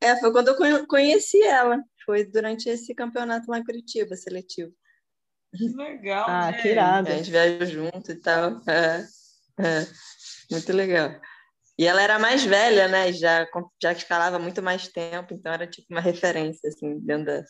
É, 0.00 0.16
foi 0.18 0.32
quando 0.32 0.48
eu 0.48 0.86
conheci 0.86 1.40
ela. 1.42 1.82
Foi 2.04 2.24
durante 2.24 2.68
esse 2.68 2.94
campeonato 2.94 3.50
lá 3.50 3.58
em 3.58 3.64
Curitiba, 3.64 4.16
seletivo. 4.16 4.72
Que 5.54 5.68
legal, 5.68 6.24
Ah, 6.28 6.52
que 6.52 6.68
irado. 6.68 7.08
A 7.08 7.12
gente 7.12 7.30
viajou 7.30 7.66
junto 7.66 8.10
e 8.10 8.16
tal. 8.16 8.60
É, 8.66 9.06
é, 9.60 9.86
muito 10.50 10.72
legal. 10.72 11.20
E 11.78 11.86
ela 11.86 12.02
era 12.02 12.18
mais 12.18 12.44
velha, 12.44 12.88
né? 12.88 13.12
Já, 13.12 13.46
já 13.80 13.92
escalava 13.92 14.38
muito 14.38 14.62
mais 14.62 14.88
tempo, 14.88 15.34
então 15.34 15.52
era 15.52 15.66
tipo 15.66 15.86
uma 15.90 16.00
referência, 16.00 16.68
assim, 16.68 16.98
dentro 17.00 17.26
da, 17.26 17.44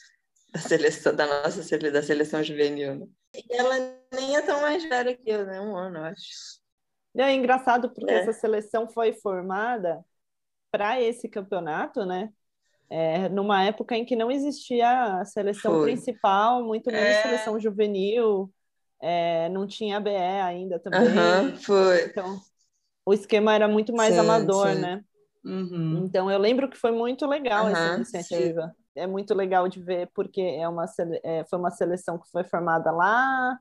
da 0.53 0.61
seleção, 0.61 1.15
da 1.15 1.27
nossa 1.27 1.79
da 1.79 2.03
seleção 2.03 2.43
juvenil. 2.43 2.97
Né? 2.97 3.07
E 3.35 3.45
ela 3.51 3.75
nem 4.13 4.37
é 4.37 4.43
tão 4.43 4.61
mais 4.61 4.85
velha 4.85 5.17
que 5.17 5.31
eu, 5.31 5.47
né? 5.47 5.61
Um 5.61 5.77
ano, 5.77 5.99
eu 5.99 6.05
acho. 6.05 6.61
É 7.17 7.33
engraçado 7.33 7.91
porque 7.91 8.11
é. 8.11 8.19
essa 8.21 8.33
seleção 8.33 8.89
foi 8.89 9.13
formada 9.13 10.05
para 10.71 11.01
esse 11.01 11.29
campeonato, 11.29 12.05
né? 12.05 12.31
É, 12.89 13.29
numa 13.29 13.63
época 13.65 13.97
em 13.97 14.05
que 14.05 14.15
não 14.15 14.31
existia 14.31 15.21
a 15.21 15.25
seleção 15.25 15.73
foi. 15.73 15.93
principal, 15.93 16.63
muito 16.63 16.91
menos 16.91 17.09
é. 17.09 17.23
seleção 17.23 17.59
juvenil, 17.59 18.53
é, 19.01 19.49
não 19.49 19.67
tinha 19.67 20.01
BE 20.01 20.11
ainda 20.11 20.79
também. 20.79 21.01
Uhum, 21.01 21.57
foi. 21.57 22.05
Então, 22.05 22.39
o 23.05 23.15
esquema 23.15 23.55
era 23.55 23.67
muito 23.67 23.95
mais 23.95 24.15
sim, 24.15 24.21
amador, 24.21 24.69
sim. 24.69 24.81
né? 24.81 25.03
Uhum. 25.45 26.05
Então, 26.05 26.31
eu 26.31 26.39
lembro 26.39 26.69
que 26.69 26.77
foi 26.77 26.93
muito 26.93 27.27
legal 27.27 27.65
uhum, 27.65 27.71
essa 27.71 27.95
iniciativa. 27.97 28.75
Sim 28.75 28.82
é 28.95 29.07
muito 29.07 29.35
legal 29.35 29.69
de 29.69 29.81
ver, 29.81 30.11
porque 30.15 30.41
é 30.41 30.69
uma, 30.69 30.87
é, 31.23 31.45
foi 31.45 31.59
uma 31.59 31.71
seleção 31.71 32.19
que 32.19 32.31
foi 32.31 32.45
formada 32.45 32.91
lá 32.91 33.59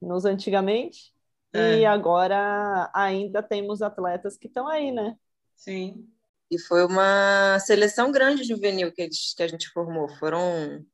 nos 0.00 0.24
antigamente, 0.24 1.12
é. 1.52 1.78
e 1.78 1.86
agora 1.86 2.90
ainda 2.92 3.42
temos 3.42 3.80
atletas 3.80 4.36
que 4.36 4.48
estão 4.48 4.66
aí, 4.66 4.90
né? 4.90 5.16
Sim. 5.56 6.06
E 6.50 6.58
foi 6.58 6.84
uma 6.84 7.58
seleção 7.60 8.12
grande 8.12 8.44
juvenil 8.44 8.92
que, 8.92 9.02
eles, 9.02 9.34
que 9.34 9.42
a 9.42 9.48
gente 9.48 9.68
formou. 9.70 10.08
Foram 10.18 10.84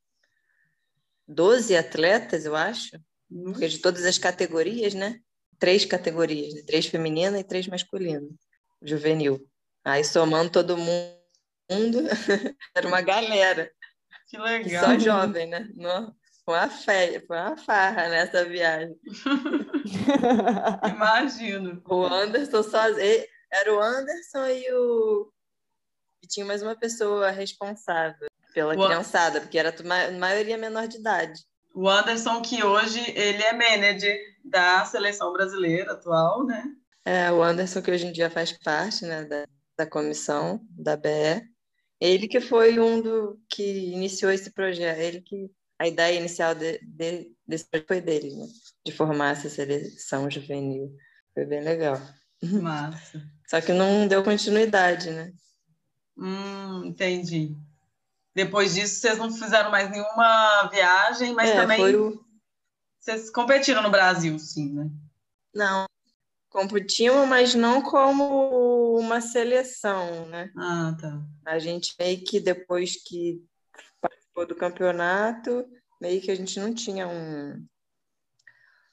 12 1.27 1.77
atletas, 1.77 2.45
eu 2.45 2.55
acho, 2.55 2.99
porque 3.45 3.69
de 3.69 3.79
todas 3.79 4.05
as 4.05 4.19
categorias, 4.19 4.95
né? 4.95 5.21
Três 5.59 5.85
categorias, 5.85 6.55
né? 6.55 6.63
três 6.67 6.87
femininas 6.87 7.41
e 7.41 7.45
três 7.45 7.67
masculinas, 7.67 8.31
juvenil. 8.83 9.47
Aí 9.85 10.05
somando 10.05 10.51
todo 10.51 10.77
mundo, 10.77 11.19
era 12.75 12.87
uma 12.87 13.01
galera. 13.01 13.71
Que 14.31 14.39
legal. 14.39 14.85
Só 14.85 14.97
jovem, 14.97 15.49
né? 15.49 15.69
No, 15.75 16.15
foi 16.45 16.55
uma 16.55 16.69
fé, 16.69 17.21
foi 17.27 17.37
uma 17.37 17.57
farra 17.57 18.09
nessa 18.09 18.45
viagem. 18.45 18.97
Imagino. 20.95 21.83
O 21.85 22.05
Anderson 22.07 22.63
sozinho. 22.63 23.25
Era 23.53 23.75
o 23.75 23.81
Anderson 23.81 24.47
e 24.47 24.73
o. 24.73 25.33
E 26.23 26.29
tinha 26.29 26.47
mais 26.47 26.63
uma 26.63 26.77
pessoa 26.77 27.31
responsável 27.31 28.29
pela 28.55 28.75
o 28.75 28.87
criançada, 28.87 29.41
porque 29.41 29.59
era 29.59 29.75
a 29.77 30.13
maioria 30.13 30.57
menor 30.57 30.87
de 30.87 30.99
idade. 30.99 31.45
O 31.75 31.89
Anderson, 31.89 32.41
que 32.41 32.63
hoje 32.63 33.01
ele 33.17 33.43
é 33.43 33.53
manager 33.53 34.17
da 34.45 34.85
seleção 34.85 35.33
brasileira 35.33 35.93
atual, 35.93 36.47
né? 36.47 36.65
É, 37.05 37.33
o 37.33 37.43
Anderson, 37.43 37.83
que 37.83 37.91
hoje 37.91 38.07
em 38.07 38.13
dia 38.13 38.31
faz 38.31 38.53
parte 38.53 39.05
né, 39.05 39.25
da, 39.25 39.45
da 39.77 39.87
comissão 39.87 40.61
da 40.71 40.97
BE, 40.97 41.50
ele 42.01 42.27
que 42.27 42.41
foi 42.41 42.79
um 42.81 43.01
do 43.01 43.41
que 43.49 43.93
iniciou 43.93 44.33
esse 44.33 44.51
projeto, 44.51 44.99
ele 44.99 45.21
que 45.21 45.51
a 45.79 45.87
ideia 45.87 46.19
inicial 46.19 46.55
de, 46.55 46.79
de, 46.83 47.31
desse 47.47 47.69
projeto 47.69 47.89
foi 47.89 48.01
dele, 48.01 48.35
né? 48.35 48.47
de 48.85 48.93
formar 48.93 49.33
essa 49.33 49.49
seleção 49.49 50.31
juvenil. 50.31 50.95
Foi 51.35 51.45
bem 51.45 51.63
legal. 51.63 52.01
Massa. 52.43 53.23
Só 53.49 53.61
que 53.61 53.73
não 53.73 54.07
deu 54.07 54.23
continuidade, 54.23 55.11
né? 55.11 55.33
Hum, 56.17 56.85
entendi. 56.85 57.57
Depois 58.35 58.75
disso, 58.75 59.01
vocês 59.01 59.19
não 59.19 59.33
fizeram 59.33 59.71
mais 59.71 59.91
nenhuma 59.91 60.69
viagem, 60.69 61.35
mas 61.35 61.51
é, 61.51 61.55
também 61.55 61.97
o... 61.97 62.25
vocês 62.99 63.31
competiram 63.31 63.83
no 63.83 63.91
Brasil, 63.91 64.39
sim, 64.39 64.73
né? 64.73 64.89
Não, 65.53 65.85
competiam, 66.49 67.27
mas 67.27 67.55
não 67.55 67.83
como 67.83 68.80
uma 68.99 69.21
seleção, 69.21 70.27
né? 70.27 70.51
Ah, 70.57 70.97
tá. 71.01 71.23
A 71.47 71.59
gente 71.59 71.95
meio 71.99 72.23
que 72.25 72.41
depois 72.41 73.03
que 73.03 73.43
participou 74.01 74.47
do 74.47 74.55
campeonato, 74.55 75.65
meio 76.01 76.21
que 76.21 76.31
a 76.31 76.35
gente 76.35 76.59
não 76.59 76.75
tinha 76.75 77.07
um. 77.07 77.65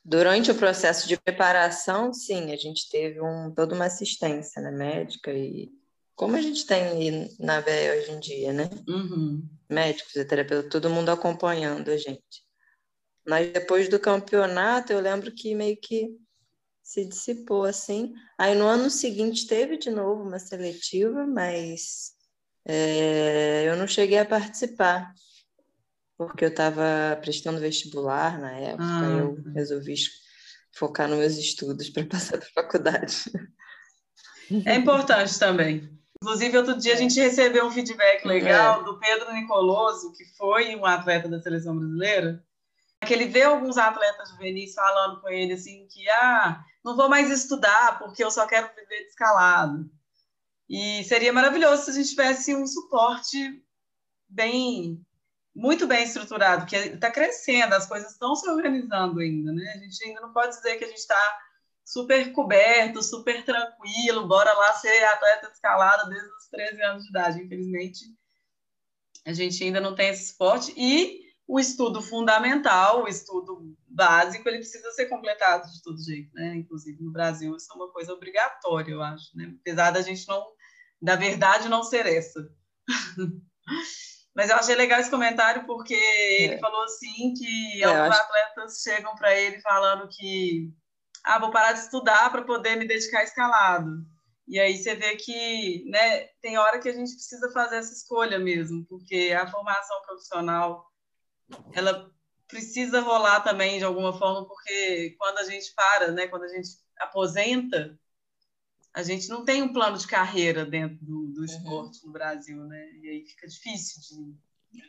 Durante 0.04 0.50
o 0.51 0.56
processo 0.56 1.08
de 1.08 1.20
preparação, 1.20 2.13
sim, 2.13 2.51
a 2.51 2.56
gente 2.56 2.89
teve 2.89 3.22
um, 3.22 3.54
toda 3.54 3.75
uma 3.75 3.86
assistência 3.86 4.62
né, 4.62 4.72
médica 4.72 5.34
e 5.34 5.70
como 6.16 6.36
a 6.36 6.42
gente 6.42 6.66
tem 6.66 7.36
na 7.39 7.62
BE 7.62 7.92
hoje 7.92 8.12
em 8.12 8.20
dia, 8.20 8.54
né? 8.54 8.70
Uhum. 8.88 9.48
Médicos, 9.70 10.12
fisioterapeuta, 10.13 10.70
todo 10.70 10.89
mundo 10.89 11.10
acompanhando 11.10 11.89
a 11.89 11.98
gente. 11.98 12.44
Mas 13.25 13.51
depois 13.51 13.88
do 13.89 14.00
campeonato, 14.00 14.92
eu 14.92 15.00
lembro 15.00 15.32
que 15.32 15.54
meio 15.54 15.77
que 15.77 16.18
se 16.88 17.03
dissipou 17.03 17.65
assim. 17.65 18.13
Aí 18.38 18.56
no 18.56 18.65
ano 18.65 18.89
seguinte 18.89 19.46
teve 19.46 19.77
de 19.77 19.91
novo 19.91 20.24
uma 20.24 20.39
seletiva, 20.39 21.27
mas 21.27 22.13
é, 22.63 23.65
eu 23.67 23.75
não 23.75 23.86
cheguei 23.86 24.17
a 24.17 24.25
participar, 24.25 25.13
porque 26.17 26.46
eu 26.46 26.50
estava 26.50 27.20
prestando 27.22 27.60
vestibular 27.60 28.39
na 28.39 28.51
época, 28.51 28.86
ah. 28.86 29.17
eu 29.20 29.38
resolvi 29.53 29.96
focar 30.72 31.10
nos 31.10 31.20
meus 31.20 31.34
estudos 31.34 31.89
para 31.89 32.06
passar 32.08 32.38
para 32.38 32.48
a 32.48 32.63
faculdade. 32.63 33.32
É 34.65 34.75
importante 34.75 35.38
também. 35.38 35.89
Inclusive, 36.24 36.58
outro 36.58 36.77
dia 36.77 36.94
a 36.94 36.98
gente 36.98 37.20
recebeu 37.20 37.65
um 37.65 37.72
feedback 37.72 38.25
legal 38.25 38.79
é. 38.79 38.84
do 38.86 38.98
Pedro 38.98 39.34
Nicoloso, 39.34 40.13
que 40.13 40.24
foi 40.38 40.74
um 40.74 40.86
atleta 40.86 41.27
da 41.27 41.41
seleção 41.41 41.77
brasileira, 41.77 42.41
que 43.07 43.13
ele 43.13 43.25
vê 43.25 43.43
alguns 43.43 43.77
atletas 43.77 44.29
juvenis 44.29 44.73
falando 44.73 45.21
com 45.21 45.29
ele 45.29 45.53
assim 45.53 45.87
que 45.89 46.07
ah, 46.09 46.63
não 46.83 46.95
vou 46.95 47.09
mais 47.09 47.31
estudar 47.31 47.97
porque 47.97 48.23
eu 48.23 48.29
só 48.29 48.45
quero 48.45 48.69
viver 48.75 49.03
de 49.03 49.09
escalado. 49.09 49.89
E 50.69 51.03
seria 51.05 51.31
maravilhoso 51.31 51.83
se 51.83 51.91
a 51.91 51.93
gente 51.93 52.09
tivesse 52.09 52.53
um 52.53 52.67
suporte 52.67 53.63
bem 54.27 55.01
muito 55.55 55.87
bem 55.87 56.03
estruturado, 56.03 56.67
que 56.67 56.75
está 56.75 57.09
crescendo, 57.09 57.73
as 57.73 57.87
coisas 57.87 58.11
estão 58.11 58.35
se 58.35 58.47
organizando 58.47 59.19
ainda, 59.19 59.51
né? 59.51 59.73
A 59.75 59.77
gente 59.79 60.05
ainda 60.05 60.21
não 60.21 60.31
pode 60.31 60.55
dizer 60.55 60.77
que 60.77 60.85
a 60.85 60.87
gente 60.87 60.99
está 60.99 61.39
super 61.83 62.31
coberto, 62.31 63.01
super 63.01 63.43
tranquilo, 63.43 64.27
bora 64.27 64.53
lá 64.53 64.73
ser 64.73 65.03
atleta 65.05 65.47
de 65.47 65.53
escalada 65.53 66.07
desde 66.09 66.29
os 66.29 66.47
13 66.51 66.81
anos 66.83 67.03
de 67.03 67.09
idade. 67.09 67.41
Infelizmente, 67.41 68.05
a 69.25 69.33
gente 69.33 69.63
ainda 69.63 69.79
não 69.79 69.95
tem 69.95 70.09
esse 70.09 70.27
suporte 70.27 70.71
e 70.77 71.26
o 71.48 71.60
estudo 71.60 72.01
fundamental, 72.01 73.04
o 73.04 73.08
estudo 73.08 73.74
básico, 73.88 74.48
ele 74.48 74.58
precisa 74.58 74.92
ser 74.92 75.06
completado 75.06 75.72
de 75.72 75.82
todo 75.82 76.04
jeito, 76.04 76.34
né? 76.34 76.56
Inclusive 76.56 77.01
no 77.01 77.12
Brasil 77.12 77.56
isso 77.56 77.72
é 77.72 77.75
uma 77.75 77.92
coisa 77.92 78.13
obrigatória, 78.13 78.92
eu 78.92 79.01
acho, 79.01 79.36
né? 79.36 79.54
Apesar 79.62 79.92
da 79.92 80.01
gente 80.01 80.27
não, 80.27 80.46
da 81.01 81.16
verdade 81.16 81.70
não 81.70 81.84
ser 81.84 82.06
essa. 82.06 82.51
Mas 84.36 84.50
eu 84.50 84.58
achei 84.58 84.75
legal 84.75 85.00
esse 85.00 85.10
comentário 85.10 85.66
porque 85.66 85.96
é. 85.96 86.44
ele 86.44 86.60
falou 86.60 86.83
assim 86.83 87.33
que 87.33 87.81
é, 87.81 87.86
alguns 87.86 88.16
acho... 88.16 88.22
atletas 88.22 88.81
chegam 88.83 89.16
para 89.16 89.33
ele 89.33 89.60
falando 89.62 90.07
que 90.10 90.72
ah, 91.24 91.40
vou 91.40 91.50
parar 91.50 91.74
de 91.74 91.79
estudar 91.79 92.29
para 92.29 92.44
poder 92.44 92.75
me 92.75 92.88
dedicar 92.88 93.24
escalado. 93.24 94.05
E 94.48 94.60
aí 94.60 94.77
você 94.77 94.96
vê 94.96 95.16
que, 95.16 95.83
né, 95.90 96.27
tem 96.42 96.57
hora 96.57 96.79
que 96.79 96.88
a 96.88 96.94
gente 96.94 97.14
precisa 97.14 97.51
fazer 97.51 97.77
essa 97.77 97.94
escolha 97.94 98.40
mesmo, 98.40 98.86
porque 98.86 99.36
a 99.38 99.46
formação 99.48 100.01
profissional 100.03 100.86
ela 101.74 102.12
precisa 102.48 103.01
rolar 103.01 103.42
também 103.42 103.77
de 103.77 103.83
alguma 103.83 104.18
forma, 104.18 104.48
porque 104.48 105.16
quando 105.18 105.40
a 105.40 105.44
gente 105.44 105.74
para, 105.74 106.12
né, 106.12 106.27
quando 106.27 106.44
a 106.44 106.48
gente 106.48 106.70
aposenta, 106.98 107.98
a 108.94 109.03
gente 109.03 109.27
não 109.29 109.46
tem 109.46 109.62
um 109.62 109.74
plano 109.74 109.98
de 109.98 110.07
carreira 110.07 110.66
dentro 110.66 110.98
do, 111.05 111.27
do 111.27 111.40
uhum. 111.40 111.46
esporte 111.46 112.00
uhum. 112.00 112.07
no 112.07 112.14
Brasil, 112.14 112.64
né? 112.66 112.90
E 113.01 113.10
aí 113.10 113.25
fica 113.25 113.48
difícil 113.48 114.01
de, 114.01 114.81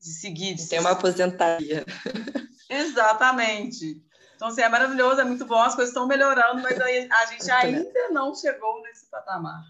de 0.00 0.12
seguir. 0.12 0.54
De 0.54 0.68
tem 0.68 0.80
uma 0.80 0.90
aposentadoria. 0.92 1.84
Exatamente. 2.68 4.02
Então, 4.34 4.48
assim, 4.48 4.62
é 4.62 4.68
maravilhoso, 4.68 5.20
é 5.20 5.24
muito 5.24 5.44
bom, 5.44 5.60
as 5.60 5.74
coisas 5.74 5.90
estão 5.90 6.08
melhorando, 6.08 6.60
mas 6.60 6.78
a 6.80 7.26
gente 7.26 7.50
ainda 7.50 8.08
não 8.10 8.34
chegou 8.34 8.82
nesse 8.82 9.08
patamar. 9.08 9.62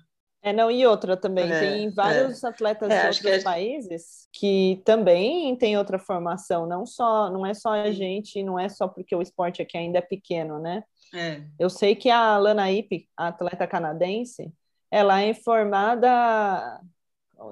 É, 0.45 0.53
não, 0.53 0.71
e 0.71 0.87
outra 0.87 1.17
também, 1.17 1.51
é, 1.51 1.59
tem 1.59 1.91
vários 1.91 2.45
é. 2.45 2.49
atletas 2.49 2.91
é, 2.91 3.01
de 3.01 3.07
outros 3.07 3.39
que 3.39 3.43
países 3.43 4.29
que 4.31 4.83
também 4.85 5.57
tem 5.57 5.79
outra 5.79 5.99
formação, 5.99 6.67
não 6.67 6.85
só, 6.85 7.31
não 7.31 7.47
é 7.47 7.55
só 7.55 7.71
a 7.71 7.91
gente, 7.91 8.43
não 8.43 8.59
é 8.59 8.69
só 8.69 8.87
porque 8.87 9.17
o 9.17 9.23
esporte 9.23 9.63
aqui 9.63 9.79
ainda 9.79 10.01
é 10.01 10.03
pequeno, 10.03 10.59
né? 10.59 10.85
É. 11.15 11.43
Eu 11.59 11.71
sei 11.71 11.97
que 11.97 12.11
a 12.11 12.37
Lana 12.37 12.71
Ipe, 12.71 13.09
a 13.17 13.29
atleta 13.29 13.67
canadense, 13.67 14.53
ela 14.91 15.23
é 15.23 15.33
formada 15.33 16.79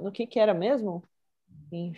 no 0.02 0.12
que 0.12 0.26
que 0.26 0.38
era 0.38 0.52
mesmo? 0.52 1.02
Em, 1.72 1.96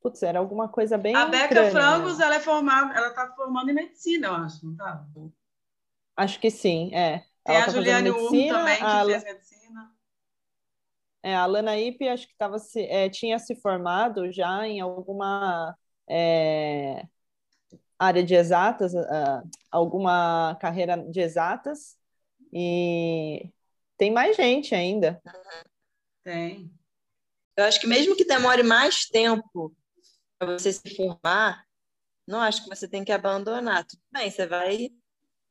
putz, 0.00 0.22
era 0.22 0.38
alguma 0.38 0.68
coisa 0.68 0.96
bem 0.96 1.16
A 1.16 1.26
Beca 1.26 1.48
crânio, 1.48 1.72
Frangos, 1.72 2.18
né? 2.18 2.26
ela 2.26 2.34
é 2.36 2.40
formada, 2.40 2.96
ela 2.96 3.10
tá 3.10 3.32
formando 3.34 3.70
em 3.70 3.74
medicina, 3.74 4.28
eu 4.28 4.34
acho, 4.34 4.64
não 4.64 4.76
tá? 4.76 5.04
Acho 6.16 6.38
que 6.38 6.48
sim, 6.48 6.94
é. 6.94 7.24
Tem 7.44 7.56
ela 7.56 7.64
a 7.64 7.66
tá 7.66 7.72
Juliane 7.72 8.10
Urm 8.10 8.48
também, 8.48 8.76
que 8.76 8.84
a... 8.84 9.04
fez 9.04 9.24
medicina. 9.24 9.51
É, 11.22 11.36
a 11.36 11.46
Lana 11.46 11.78
Ipe 11.78 12.08
acho 12.08 12.26
que 12.26 12.36
tava 12.36 12.58
se, 12.58 12.82
é, 12.82 13.08
tinha 13.08 13.38
se 13.38 13.54
formado 13.54 14.30
já 14.32 14.66
em 14.66 14.80
alguma 14.80 15.76
é, 16.08 17.06
área 17.98 18.24
de 18.24 18.34
exatas, 18.34 18.92
uh, 18.92 19.48
alguma 19.70 20.56
carreira 20.60 20.96
de 20.96 21.20
exatas, 21.20 21.96
e 22.52 23.48
tem 23.96 24.10
mais 24.10 24.36
gente 24.36 24.74
ainda. 24.74 25.22
Tem. 26.24 26.68
Eu 27.56 27.64
acho 27.64 27.80
que 27.80 27.86
mesmo 27.86 28.16
que 28.16 28.24
demore 28.24 28.64
mais 28.64 29.06
tempo 29.06 29.72
para 30.38 30.58
você 30.58 30.72
se 30.72 30.96
formar, 30.96 31.64
não 32.26 32.40
acho 32.40 32.64
que 32.64 32.68
você 32.68 32.88
tem 32.88 33.04
que 33.04 33.12
abandonar. 33.12 33.86
Tudo 33.86 34.02
bem, 34.12 34.28
você 34.28 34.46
vai, 34.46 34.90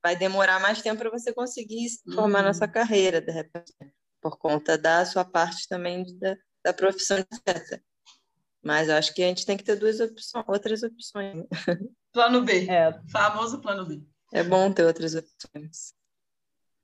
vai 0.03 0.17
demorar 0.17 0.59
mais 0.59 0.81
tempo 0.81 0.99
para 0.99 1.09
você 1.09 1.33
conseguir 1.33 1.87
se 1.87 2.03
formar 2.13 2.39
uhum. 2.39 2.45
na 2.45 2.53
sua 2.53 2.67
carreira, 2.67 3.21
de 3.21 3.31
repente 3.31 3.73
por 4.21 4.37
conta 4.37 4.77
da 4.77 5.05
sua 5.05 5.25
parte 5.25 5.67
também 5.67 6.05
da, 6.19 6.37
da 6.63 6.73
profissão 6.73 7.17
de 7.17 7.25
atleta. 7.31 7.83
Mas 8.63 8.89
eu 8.89 8.95
acho 8.95 9.13
que 9.13 9.23
a 9.23 9.27
gente 9.27 9.45
tem 9.45 9.57
que 9.57 9.63
ter 9.63 9.75
duas 9.75 9.99
opções, 9.99 10.45
outras 10.47 10.83
opções. 10.83 11.45
Plano 12.13 12.43
B. 12.43 12.67
É. 12.69 12.99
Famoso 13.11 13.59
plano 13.59 13.85
B. 13.85 14.03
É 14.33 14.43
bom 14.43 14.71
ter 14.71 14.85
outras 14.85 15.15
opções. 15.15 15.93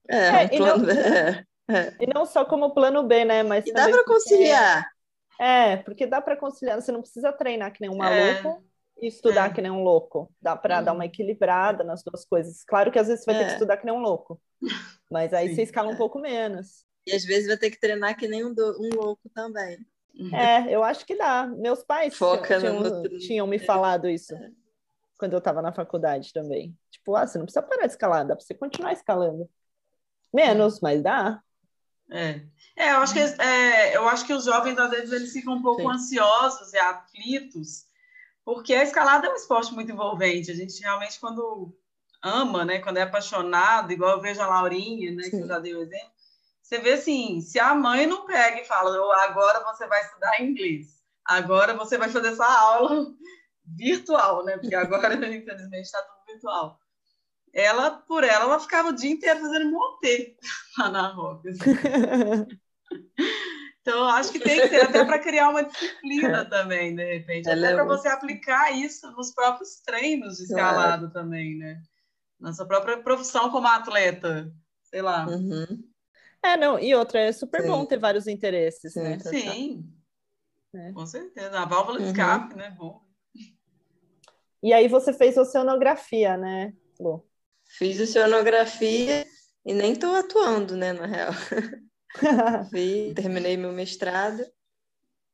É, 0.09 0.27
é 0.27 0.43
um 0.45 0.47
plano 0.49 0.77
não, 0.77 0.85
B. 0.85 0.93
É, 1.69 1.77
é. 1.79 1.95
E 1.99 2.07
não 2.07 2.25
só 2.25 2.45
como 2.45 2.73
plano 2.73 3.03
B, 3.03 3.25
né? 3.25 3.43
Mas 3.43 3.67
e 3.67 3.73
dá 3.73 3.89
para 3.89 4.05
conciliar. 4.05 4.89
É, 5.37 5.75
porque 5.77 6.07
dá 6.07 6.21
para 6.21 6.37
conciliar. 6.37 6.81
Você 6.81 6.93
não 6.93 7.01
precisa 7.01 7.33
treinar 7.33 7.73
que 7.73 7.81
nem 7.81 7.89
um 7.89 8.01
é. 8.01 8.41
maluco 8.41 8.63
e 9.01 9.07
estudar 9.07 9.49
é. 9.49 9.53
que 9.53 9.61
nem 9.61 9.69
um 9.69 9.83
louco. 9.83 10.33
Dá 10.41 10.55
para 10.55 10.81
dar 10.81 10.93
uma 10.93 11.03
uhum. 11.03 11.09
equilibrada 11.09 11.83
nas 11.83 12.03
duas 12.03 12.23
coisas. 12.23 12.63
Claro 12.63 12.89
que 12.89 12.97
às 12.97 13.07
vezes 13.07 13.25
você 13.25 13.31
vai 13.31 13.41
ter 13.41 13.47
que 13.47 13.53
estudar 13.53 13.75
que 13.75 13.85
nem 13.85 13.93
um 13.93 13.99
louco. 13.99 14.41
Mas 15.11 15.33
aí 15.33 15.49
Sim. 15.49 15.55
você 15.55 15.63
escala 15.63 15.89
um 15.89 15.97
pouco 15.97 16.19
menos. 16.19 16.86
E 17.07 17.13
às 17.13 17.23
vezes 17.23 17.47
vai 17.47 17.55
ter 17.55 17.71
que 17.71 17.79
treinar 17.79 18.17
que 18.17 18.27
nem 18.27 18.45
um, 18.45 18.53
do, 18.53 18.81
um 18.81 18.89
louco 18.93 19.29
também. 19.29 19.79
É, 20.33 20.75
eu 20.75 20.83
acho 20.83 21.05
que 21.05 21.15
dá. 21.15 21.47
Meus 21.47 21.83
pais 21.83 22.17
Foca 22.17 22.59
tinham, 22.59 22.81
no... 22.81 23.19
tinham 23.19 23.47
me 23.47 23.57
falado 23.57 24.09
isso 24.09 24.35
é. 24.35 24.51
quando 25.17 25.31
eu 25.33 25.37
estava 25.37 25.61
na 25.61 25.71
faculdade 25.71 26.33
também. 26.33 26.77
Tipo, 26.91 27.15
ah, 27.15 27.25
você 27.25 27.37
não 27.37 27.45
precisa 27.45 27.65
parar 27.65 27.85
de 27.85 27.93
escalar, 27.93 28.27
dá 28.27 28.35
para 28.35 28.43
você 28.43 28.53
continuar 28.53 28.91
escalando. 28.91 29.49
Menos, 30.33 30.81
mas 30.81 31.01
dá. 31.01 31.41
É. 32.09 32.41
é, 32.75 32.91
eu 32.91 32.97
acho 32.97 33.13
que 33.13 33.19
é, 33.19 33.95
eu 33.95 34.07
acho 34.09 34.25
que 34.25 34.33
os 34.33 34.43
jovens 34.43 34.77
às 34.77 34.89
vezes 34.89 35.11
eles 35.13 35.31
ficam 35.31 35.53
um 35.53 35.61
pouco 35.61 35.81
Sim. 35.81 35.89
ansiosos 35.89 36.73
e 36.73 36.77
aflitos, 36.77 37.85
porque 38.43 38.73
a 38.73 38.83
escalada 38.83 39.27
é 39.27 39.29
um 39.29 39.35
esporte 39.35 39.73
muito 39.73 39.91
envolvente. 39.91 40.51
A 40.51 40.55
gente 40.55 40.81
realmente 40.81 41.19
quando 41.21 41.73
ama, 42.23 42.65
né, 42.65 42.79
quando 42.79 42.97
é 42.97 43.03
apaixonado, 43.03 43.91
igual 43.91 44.11
eu 44.11 44.21
vejo 44.21 44.41
a 44.41 44.47
Laurinha, 44.47 45.11
né, 45.11 45.23
Sim. 45.23 45.31
que 45.31 45.37
eu 45.37 45.47
já 45.47 45.59
dei 45.59 45.75
o 45.75 45.81
exemplo, 45.81 46.16
você 46.67 46.79
vê 46.79 46.93
assim, 46.93 47.39
se 47.39 47.57
a 47.59 47.73
mãe 47.73 48.05
não 48.05 48.25
pega 48.25 48.59
e 48.59 48.65
fala, 48.65 48.91
agora 49.23 49.63
você 49.63 49.87
vai 49.87 50.01
estudar 50.01 50.41
inglês, 50.41 51.01
agora 51.23 51.73
você 51.73 51.97
vai 51.97 52.09
fazer 52.09 52.35
sua 52.35 52.59
aula 52.59 53.07
virtual, 53.65 54.43
né? 54.43 54.57
Porque 54.57 54.75
agora, 54.75 55.13
infelizmente, 55.33 55.85
está 55.85 56.01
tudo 56.01 56.25
virtual. 56.27 56.77
ela, 57.53 57.91
por 57.91 58.21
ela, 58.21 58.43
ela 58.43 58.59
ficava 58.59 58.89
o 58.89 58.93
dia 58.93 59.11
inteiro 59.11 59.39
fazendo 59.39 59.71
montê 59.71 60.35
lá 60.77 60.89
na 60.89 61.07
roca. 61.07 61.47
Assim. 61.49 62.59
Então, 63.79 64.05
acho 64.09 64.33
que 64.33 64.39
tem 64.39 64.59
que 64.59 64.67
ser 64.67 64.81
até 64.81 65.05
para 65.05 65.19
criar 65.19 65.47
uma 65.47 65.63
disciplina 65.63 66.43
também, 66.43 66.93
de 66.93 67.13
repente. 67.13 67.47
Ela 67.47 67.61
até 67.61 67.71
é 67.71 67.75
para 67.75 67.85
você 67.85 68.09
aplicar 68.09 68.73
isso 68.73 69.09
nos 69.11 69.33
próprios 69.33 69.79
treinos 69.85 70.35
de 70.35 70.43
escalado 70.43 71.05
é. 71.05 71.09
também, 71.11 71.57
né? 71.57 71.81
Na 72.37 72.51
sua 72.51 72.67
própria 72.67 73.01
profissão 73.01 73.49
como 73.49 73.67
atleta, 73.67 74.53
sei 74.83 75.01
lá. 75.01 75.25
Uhum. 75.27 75.87
É, 76.43 76.55
não, 76.55 76.79
e 76.79 76.93
outra, 76.95 77.19
é 77.19 77.31
super 77.31 77.61
Sim. 77.61 77.67
bom 77.67 77.85
ter 77.85 77.97
vários 77.97 78.27
interesses, 78.27 78.93
Sim. 78.93 79.01
né? 79.01 79.19
Sim, 79.19 79.93
é. 80.73 80.91
com 80.91 81.05
certeza. 81.05 81.59
A 81.59 81.65
válvula 81.65 81.97
de 81.97 82.05
uhum. 82.05 82.11
escape, 82.11 82.55
né? 82.55 82.71
Bom. 82.71 83.01
E 84.61 84.73
aí 84.73 84.87
você 84.87 85.13
fez 85.13 85.37
oceanografia, 85.37 86.35
né, 86.35 86.73
Lu? 86.99 87.23
Fiz 87.77 87.99
oceanografia 87.99 89.25
e 89.65 89.73
nem 89.73 89.93
estou 89.93 90.15
atuando, 90.15 90.75
né, 90.75 90.93
na 90.93 91.05
real. 91.05 91.31
Fui, 92.71 93.13
terminei 93.15 93.57
meu 93.57 93.71
mestrado 93.71 94.43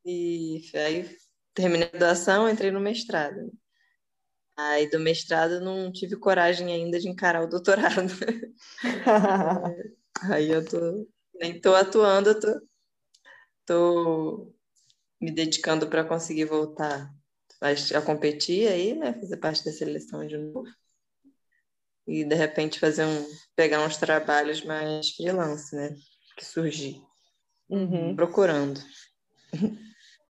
e 0.05 0.61
aí 0.73 1.17
terminei 1.53 1.87
a 1.87 1.91
graduação, 1.91 2.49
entrei 2.49 2.71
no 2.71 2.79
mestrado. 2.79 3.51
Aí 4.55 4.89
do 4.89 4.99
mestrado 4.99 5.61
não 5.61 5.91
tive 5.91 6.15
coragem 6.17 6.71
ainda 6.71 6.99
de 6.99 7.07
encarar 7.07 7.43
o 7.43 7.49
doutorado. 7.49 8.11
aí 10.21 10.51
eu 10.51 10.65
tô 10.65 11.07
nem 11.35 11.59
tô 11.59 11.75
atuando, 11.75 12.29
eu 12.29 12.39
tô, 12.39 12.61
tô 13.65 14.53
me 15.19 15.31
dedicando 15.31 15.87
para 15.87 16.05
conseguir 16.05 16.45
voltar 16.45 17.13
a 17.61 18.01
competir 18.01 18.67
aí, 18.67 18.93
né, 18.93 19.13
fazer 19.13 19.37
parte 19.37 19.63
da 19.63 19.71
seleção 19.71 20.25
de 20.27 20.37
novo. 20.37 20.67
E 22.05 22.25
de 22.25 22.35
repente 22.35 22.79
fazer 22.79 23.05
um 23.05 23.25
pegar 23.55 23.85
uns 23.85 23.95
trabalhos 23.95 24.63
mais 24.63 25.11
freelance, 25.11 25.73
né? 25.73 25.95
que 26.35 26.45
surgir, 26.45 27.01
uhum. 27.69 28.15
procurando. 28.15 28.79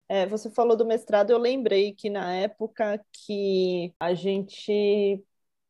É, 0.09 0.25
você 0.25 0.51
falou 0.51 0.75
do 0.75 0.85
mestrado, 0.85 1.31
eu 1.31 1.37
lembrei 1.37 1.93
que 1.93 2.09
na 2.09 2.33
época 2.33 3.01
que 3.13 3.93
a 3.99 4.13
gente 4.13 5.23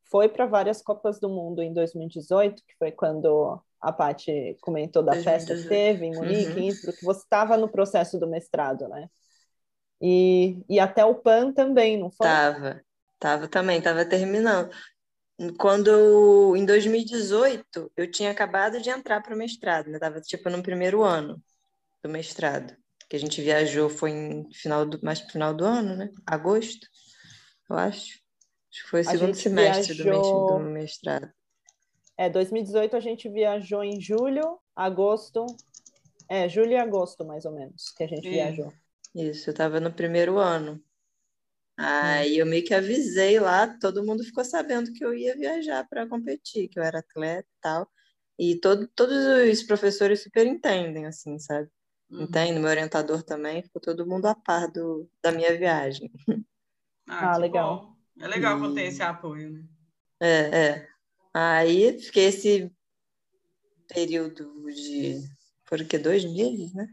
foi 0.05 0.27
para 0.27 0.47
várias 0.47 0.81
Copas 0.81 1.19
do 1.19 1.29
Mundo 1.29 1.61
em 1.61 1.71
2018, 1.71 2.63
que 2.65 2.75
foi 2.77 2.91
quando 2.91 3.61
a 3.81 3.91
Paty 3.91 4.57
comentou 4.61 5.01
da 5.01 5.13
2018. 5.13 5.23
festa 5.23 5.61
que 5.61 5.67
teve 5.67 6.05
em 6.05 6.15
Munique, 6.15 6.51
uhum. 6.51 6.59
Innsbruck, 6.67 7.03
você 7.03 7.21
estava 7.21 7.57
no 7.57 7.67
processo 7.67 8.19
do 8.19 8.27
mestrado, 8.27 8.87
né? 8.87 9.09
E, 9.99 10.63
e 10.69 10.79
até 10.79 11.03
o 11.03 11.15
PAN 11.15 11.51
também, 11.51 11.97
não 11.97 12.11
foi? 12.11 12.27
Tava, 12.27 12.81
tava 13.19 13.47
também, 13.47 13.81
tava 13.81 14.05
terminando. 14.05 14.69
Quando, 15.57 16.55
em 16.55 16.65
2018, 16.65 17.91
eu 17.97 18.09
tinha 18.09 18.29
acabado 18.29 18.79
de 18.79 18.89
entrar 18.89 19.21
para 19.21 19.33
o 19.33 19.37
mestrado, 19.37 19.89
né? 19.89 19.97
Tava, 19.97 20.21
tipo, 20.21 20.49
no 20.49 20.61
primeiro 20.61 21.03
ano 21.03 21.41
do 22.03 22.09
mestrado. 22.09 22.75
Que 23.09 23.15
a 23.15 23.19
gente 23.19 23.41
viajou, 23.41 23.89
foi 23.89 24.11
em 24.11 24.47
final 24.53 24.85
do, 24.85 24.99
mais 25.03 25.19
pro 25.19 25.31
final 25.31 25.53
do 25.53 25.65
ano, 25.65 25.95
né? 25.95 26.09
Agosto, 26.25 26.87
eu 27.69 27.75
acho. 27.75 28.21
Acho 28.71 28.83
que 28.83 28.89
foi 28.89 29.01
o 29.01 29.05
segundo 29.05 29.35
semestre 29.35 29.95
viajou... 29.95 30.47
do 30.47 30.59
mestrado. 30.59 31.31
É, 32.21 32.29
2018 32.29 32.95
a 32.95 32.99
gente 32.99 33.27
viajou 33.27 33.83
em 33.83 33.99
julho, 33.99 34.59
agosto. 34.75 35.43
É, 36.29 36.47
julho 36.47 36.73
e 36.73 36.77
agosto, 36.77 37.25
mais 37.25 37.45
ou 37.45 37.51
menos, 37.51 37.89
que 37.97 38.03
a 38.03 38.07
gente 38.07 38.21
Sim. 38.21 38.29
viajou. 38.29 38.71
Isso, 39.15 39.49
eu 39.49 39.51
estava 39.51 39.79
no 39.79 39.91
primeiro 39.91 40.37
ano. 40.37 40.79
Aí 41.75 42.37
eu 42.37 42.45
meio 42.45 42.63
que 42.63 42.75
avisei 42.75 43.39
lá, 43.39 43.67
todo 43.79 44.05
mundo 44.05 44.23
ficou 44.23 44.45
sabendo 44.45 44.93
que 44.93 45.03
eu 45.03 45.15
ia 45.15 45.35
viajar 45.35 45.83
para 45.89 46.07
competir, 46.07 46.67
que 46.67 46.77
eu 46.77 46.83
era 46.83 46.99
atleta 46.99 47.49
e 47.49 47.59
tal. 47.59 47.91
E 48.37 48.55
todo, 48.59 48.87
todos 48.95 49.17
os 49.51 49.63
professores 49.63 50.21
super 50.21 50.45
entendem, 50.45 51.07
assim, 51.07 51.39
sabe? 51.39 51.71
Uhum. 52.07 52.25
Entende? 52.25 52.59
Meu 52.59 52.69
orientador 52.69 53.23
também, 53.23 53.63
ficou 53.63 53.81
todo 53.81 54.05
mundo 54.05 54.27
a 54.27 54.35
par 54.35 54.71
do, 54.71 55.09
da 55.23 55.31
minha 55.31 55.57
viagem. 55.57 56.11
Ah, 57.09 57.33
ah 57.33 57.37
legal. 57.37 57.95
Bom. 58.15 58.23
É 58.23 58.27
legal 58.27 58.57
e... 58.57 58.59
quando 58.59 58.75
tem 58.75 58.85
esse 58.85 59.01
apoio, 59.01 59.49
né? 59.49 59.63
É, 60.21 60.67
é. 60.67 60.91
Aí 61.33 61.99
fiquei 61.99 62.25
esse 62.25 62.71
período 63.87 64.65
de. 64.71 65.21
Foram 65.65 65.85
que 65.85 65.97
dois 65.97 66.25
meses, 66.25 66.73
né? 66.73 66.87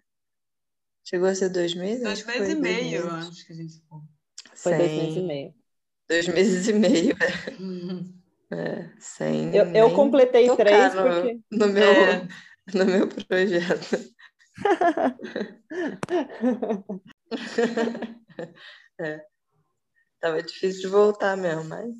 Chegou 1.04 1.28
a 1.28 1.34
ser 1.34 1.48
dois 1.48 1.74
meses? 1.74 2.04
Dois 2.04 2.24
meses 2.24 2.48
e 2.50 2.54
meio, 2.54 3.00
eu 3.00 3.10
acho 3.10 3.46
que 3.46 3.52
a 3.52 3.56
gente 3.56 3.74
ficou. 3.74 4.02
Foi 4.54 4.72
sem... 4.72 4.78
dois 4.78 4.92
meses 4.92 5.16
e 5.16 5.22
meio. 5.22 5.54
Dois 6.08 6.28
meses 6.28 6.68
e 6.68 6.72
meio, 6.72 7.16
é. 7.20 7.50
Uhum. 7.60 8.14
é 8.52 8.90
sem 8.98 9.54
eu, 9.54 9.66
eu 9.74 9.94
completei 9.94 10.54
três 10.56 10.94
no, 10.94 11.02
porque... 11.02 11.40
no, 11.50 11.68
meu, 11.68 11.90
é. 11.90 12.28
no 12.74 12.84
meu 12.86 13.08
projeto. 13.08 14.14
é. 19.00 19.24
Tava 20.20 20.42
difícil 20.42 20.82
de 20.82 20.88
voltar 20.88 21.36
mesmo, 21.36 21.64
mas. 21.64 21.94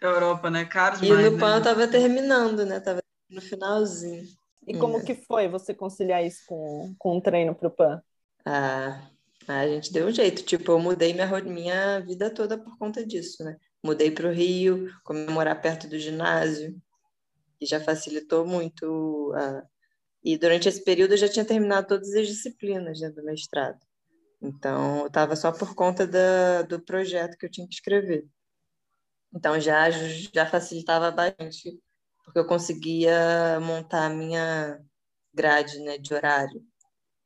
Europa, 0.00 0.50
né? 0.50 0.68
E 1.02 1.30
no 1.30 1.38
PAN 1.38 1.58
né? 1.58 1.64
tava 1.64 1.88
terminando, 1.88 2.64
né? 2.64 2.80
Tava 2.80 3.00
no 3.30 3.40
finalzinho. 3.40 4.24
E 4.66 4.76
como 4.76 4.98
é. 4.98 5.02
que 5.02 5.14
foi 5.14 5.48
você 5.48 5.72
conciliar 5.72 6.24
isso 6.24 6.42
com, 6.46 6.94
com 6.98 7.16
um 7.16 7.20
treino 7.20 7.54
para 7.54 7.68
o 7.68 7.70
PAN? 7.70 8.02
Ah, 8.44 9.08
a 9.46 9.66
gente 9.66 9.92
deu 9.92 10.06
um 10.06 10.12
jeito. 10.12 10.42
Tipo, 10.42 10.72
eu 10.72 10.78
mudei 10.78 11.14
minha, 11.14 11.40
minha 11.42 12.00
vida 12.00 12.30
toda 12.30 12.58
por 12.58 12.76
conta 12.76 13.04
disso, 13.04 13.42
né? 13.42 13.56
Mudei 13.82 14.10
para 14.10 14.28
o 14.28 14.32
Rio, 14.32 14.90
comemorar 15.04 15.60
perto 15.60 15.88
do 15.88 15.98
ginásio, 15.98 16.76
que 17.58 17.64
já 17.66 17.80
facilitou 17.80 18.46
muito. 18.46 19.32
A... 19.34 19.62
E 20.22 20.36
durante 20.36 20.68
esse 20.68 20.84
período 20.84 21.12
eu 21.12 21.18
já 21.18 21.28
tinha 21.28 21.44
terminado 21.44 21.86
todas 21.86 22.12
as 22.14 22.26
disciplinas 22.26 23.00
né, 23.00 23.10
do 23.10 23.24
mestrado. 23.24 23.78
Então, 24.40 25.00
eu 25.00 25.06
estava 25.06 25.34
só 25.34 25.50
por 25.50 25.74
conta 25.74 26.06
da, 26.06 26.62
do 26.62 26.80
projeto 26.80 27.36
que 27.36 27.46
eu 27.46 27.50
tinha 27.50 27.66
que 27.66 27.74
escrever. 27.74 28.26
Então, 29.34 29.60
já, 29.60 29.90
já 29.90 30.46
facilitava 30.46 31.10
bastante, 31.10 31.80
porque 32.24 32.38
eu 32.38 32.46
conseguia 32.46 33.60
montar 33.60 34.06
a 34.06 34.10
minha 34.10 34.80
grade 35.34 35.78
né, 35.80 35.98
de 35.98 36.14
horário. 36.14 36.64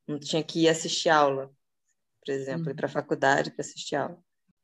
Não 0.07 0.19
tinha 0.19 0.43
que 0.43 0.63
ir 0.63 0.69
assistir 0.69 1.09
aula 1.09 1.53
por 2.25 2.33
exemplo, 2.33 2.65
uhum. 2.65 2.71
ir 2.71 2.75
para 2.75 2.85
a 2.85 2.89
faculdade 2.89 3.51
para 3.51 3.61
assistir 3.61 3.95
aula. 3.95 4.17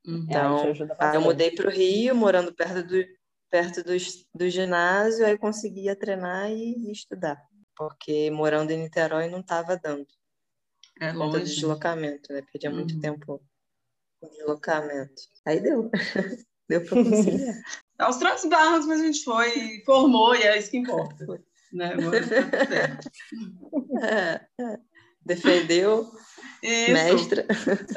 Uhum. 0.08 0.26
Então, 0.28 0.64
é, 0.68 1.16
eu 1.16 1.22
mudei 1.22 1.52
para 1.52 1.68
o 1.68 1.72
Rio, 1.72 2.16
morando 2.16 2.54
perto 2.54 2.82
do, 2.84 3.06
perto 3.50 3.84
do, 3.84 3.92
do 4.34 4.50
ginásio, 4.50 5.26
aí 5.26 5.38
conseguia 5.38 5.96
treinar 5.96 6.50
e, 6.50 6.88
e 6.88 6.92
estudar, 6.92 7.38
porque 7.76 8.32
morando 8.32 8.72
em 8.72 8.80
Niterói 8.82 9.30
não 9.30 9.42
estava 9.42 9.78
dando. 9.78 10.08
É 11.02 11.12
longe. 11.12 11.20
Conta 11.20 11.40
do 11.40 11.46
deslocamento, 11.46 12.34
né? 12.34 12.42
Perdia 12.52 12.70
uhum. 12.70 12.78
muito 12.78 13.00
tempo 13.00 13.42
com 14.20 14.30
deslocamento. 14.30 15.22
Aí 15.46 15.60
deu. 15.60 15.90
deu 16.70 16.86
para 16.86 17.04
conseguir. 17.04 17.54
Aos 18.00 18.18
trancos 18.18 18.46
barros, 18.46 18.86
mas 18.86 19.02
a 19.02 19.04
gente 19.04 19.24
foi, 19.24 19.84
formou 19.86 20.34
e 20.34 20.44
é 20.44 20.58
isso 20.58 20.72
que 20.72 20.78
importa. 20.78 21.26
né? 21.74 21.98
Tá 21.98 22.04
é, 24.08 24.42
é. 24.62 24.80
Defendeu 25.26 26.10
isso. 26.64 26.94
Mestra. 26.94 27.46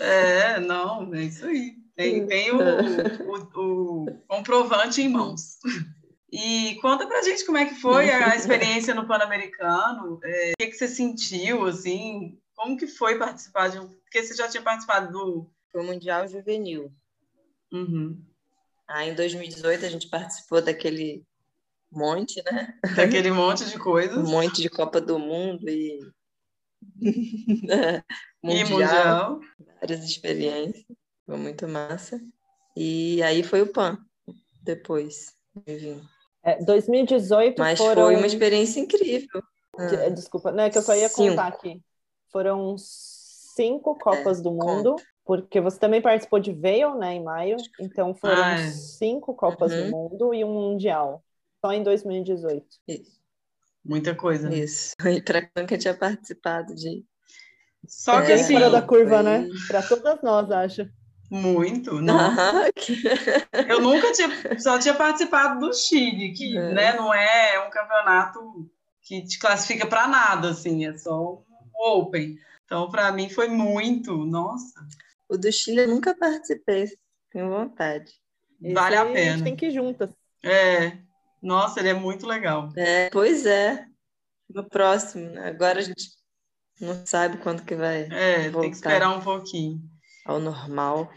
É, 0.00 0.58
não, 0.58 1.14
é 1.14 1.22
isso 1.22 1.46
aí. 1.46 1.76
Tem, 1.94 2.26
tem 2.26 2.50
o, 2.50 2.58
o, 2.58 3.60
o 3.60 4.06
comprovante 4.26 5.02
em 5.02 5.08
mãos. 5.08 5.58
E 6.32 6.76
conta 6.80 7.06
pra 7.06 7.22
gente 7.22 7.44
como 7.44 7.58
é 7.58 7.66
que 7.66 7.74
foi 7.74 8.10
a 8.10 8.34
experiência 8.34 8.94
no 8.94 9.06
Pan-Americano, 9.06 10.18
é, 10.24 10.52
o 10.52 10.54
que, 10.58 10.68
que 10.68 10.76
você 10.76 10.88
sentiu, 10.88 11.66
assim, 11.66 12.38
como 12.56 12.76
que 12.76 12.86
foi 12.86 13.18
participar 13.18 13.68
de 13.68 13.78
um... 13.78 13.88
Porque 13.88 14.22
você 14.22 14.34
já 14.34 14.48
tinha 14.48 14.62
participado 14.62 15.12
do... 15.12 15.50
Foi 15.70 15.82
o 15.82 15.86
Mundial 15.86 16.26
Juvenil. 16.26 16.90
Uhum. 17.70 18.18
Aí 18.88 19.10
em 19.10 19.14
2018 19.14 19.84
a 19.84 19.88
gente 19.88 20.08
participou 20.08 20.60
daquele 20.60 21.24
monte, 21.90 22.42
né? 22.44 22.74
Daquele 22.96 23.30
monte 23.30 23.64
de 23.64 23.78
coisas. 23.78 24.16
Um 24.16 24.30
monte 24.30 24.60
de 24.60 24.68
Copa 24.68 25.00
do 25.00 25.18
Mundo 25.18 25.68
e 25.68 26.00
mundial, 28.42 28.70
mundial, 28.70 29.40
várias 29.80 30.04
experiências, 30.04 30.84
foi 31.26 31.36
muito 31.36 31.68
massa. 31.68 32.20
E 32.76 33.22
aí 33.22 33.42
foi 33.42 33.62
o 33.62 33.72
PAN, 33.72 33.98
depois. 34.62 35.34
É, 36.42 36.64
2018 36.64 37.58
Mas 37.58 37.78
foram... 37.78 38.04
foi 38.04 38.16
uma 38.16 38.26
experiência 38.26 38.80
incrível. 38.80 39.42
Ah. 39.78 40.08
Desculpa, 40.08 40.50
não, 40.50 40.64
é 40.64 40.70
que 40.70 40.78
eu 40.78 40.82
só 40.82 40.94
ia 40.94 41.08
cinco. 41.08 41.30
contar 41.30 41.48
aqui. 41.48 41.82
Foram 42.30 42.76
cinco 42.78 43.98
Copas 43.98 44.40
é, 44.40 44.42
do 44.42 44.50
Mundo, 44.50 44.90
conta. 44.92 45.04
Porque 45.24 45.60
você 45.60 45.78
também 45.78 46.02
participou 46.02 46.40
de 46.40 46.52
Vail, 46.52 46.96
né, 46.96 47.14
em 47.14 47.22
maio, 47.22 47.56
então 47.80 48.14
foram 48.14 48.42
ah, 48.42 48.54
é. 48.54 48.70
cinco 48.70 49.34
Copas 49.34 49.72
uhum. 49.72 49.84
do 49.84 49.90
Mundo 49.90 50.34
e 50.34 50.44
um 50.44 50.52
Mundial, 50.52 51.24
só 51.64 51.72
em 51.72 51.82
2018. 51.82 52.66
Isso. 52.88 53.22
Muita 53.84 54.14
coisa. 54.14 54.48
Né? 54.48 54.58
Isso. 54.58 54.94
E 55.06 55.20
para 55.20 55.42
quem 55.42 55.50
nunca 55.56 55.78
tinha 55.78 55.94
participado 55.94 56.74
de. 56.74 57.04
Só 57.86 58.22
que 58.22 58.32
é, 58.32 58.34
assim. 58.34 58.54
Fora 58.54 58.70
da 58.70 58.82
curva, 58.82 59.16
foi... 59.16 59.22
né? 59.22 59.48
Para 59.66 59.82
todas 59.82 60.22
nós, 60.22 60.50
acho. 60.50 60.88
Muito, 61.30 61.94
não. 62.02 62.30
eu 63.66 63.80
nunca 63.80 64.12
tinha, 64.12 64.60
só 64.60 64.78
tinha 64.78 64.92
participado 64.92 65.60
do 65.60 65.72
Chile, 65.72 66.34
que 66.34 66.58
é. 66.58 66.74
né, 66.74 66.92
não 66.94 67.12
é 67.12 67.66
um 67.66 67.70
campeonato 67.70 68.70
que 69.00 69.22
te 69.22 69.38
classifica 69.38 69.86
para 69.86 70.06
nada, 70.06 70.50
assim, 70.50 70.84
é 70.84 70.96
só 70.98 71.32
um 71.32 71.42
Open. 71.74 72.38
Então, 72.66 72.90
para 72.90 73.10
mim 73.12 73.30
foi 73.30 73.48
muito, 73.48 74.14
nossa. 74.26 74.86
O 75.32 75.38
do 75.38 75.50
Chile 75.50 75.80
eu 75.80 75.88
nunca 75.88 76.14
participei, 76.14 76.90
tenho 77.30 77.48
vontade. 77.48 78.12
Vale 78.74 78.96
a 78.96 79.06
pena. 79.06 79.18
A 79.18 79.36
gente 79.36 79.44
tem 79.44 79.56
que 79.56 79.66
ir 79.68 79.70
juntas. 79.70 80.10
É, 80.44 80.98
nossa, 81.42 81.80
ele 81.80 81.88
é 81.88 81.94
muito 81.94 82.26
legal. 82.26 82.68
É, 82.76 83.08
pois 83.08 83.46
é. 83.46 83.86
No 84.54 84.68
próximo, 84.68 85.30
né? 85.30 85.48
Agora 85.48 85.78
a 85.78 85.82
gente 85.82 86.10
não 86.78 87.06
sabe 87.06 87.38
quando 87.38 87.64
que 87.64 87.74
vai. 87.74 88.08
É, 88.12 88.50
voltar 88.50 88.60
tem 88.60 88.70
que 88.72 88.76
esperar 88.76 89.08
um 89.08 89.22
pouquinho. 89.22 89.80
Ao 90.26 90.38
normal. 90.38 91.10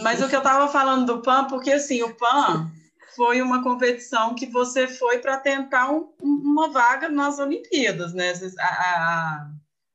Mas 0.00 0.22
o 0.22 0.28
que 0.28 0.36
eu 0.36 0.40
estava 0.40 0.68
falando 0.68 1.04
do 1.06 1.20
PAN, 1.20 1.48
porque 1.48 1.72
assim, 1.72 2.04
o 2.04 2.14
PAN 2.14 2.70
foi 3.16 3.42
uma 3.42 3.64
competição 3.64 4.36
que 4.36 4.46
você 4.46 4.86
foi 4.86 5.18
para 5.18 5.38
tentar 5.38 5.90
um, 5.90 6.14
uma 6.22 6.68
vaga 6.70 7.08
nas 7.08 7.40
Olimpíadas, 7.40 8.14
né? 8.14 8.32
A, 8.60 8.64
a, 8.64 9.50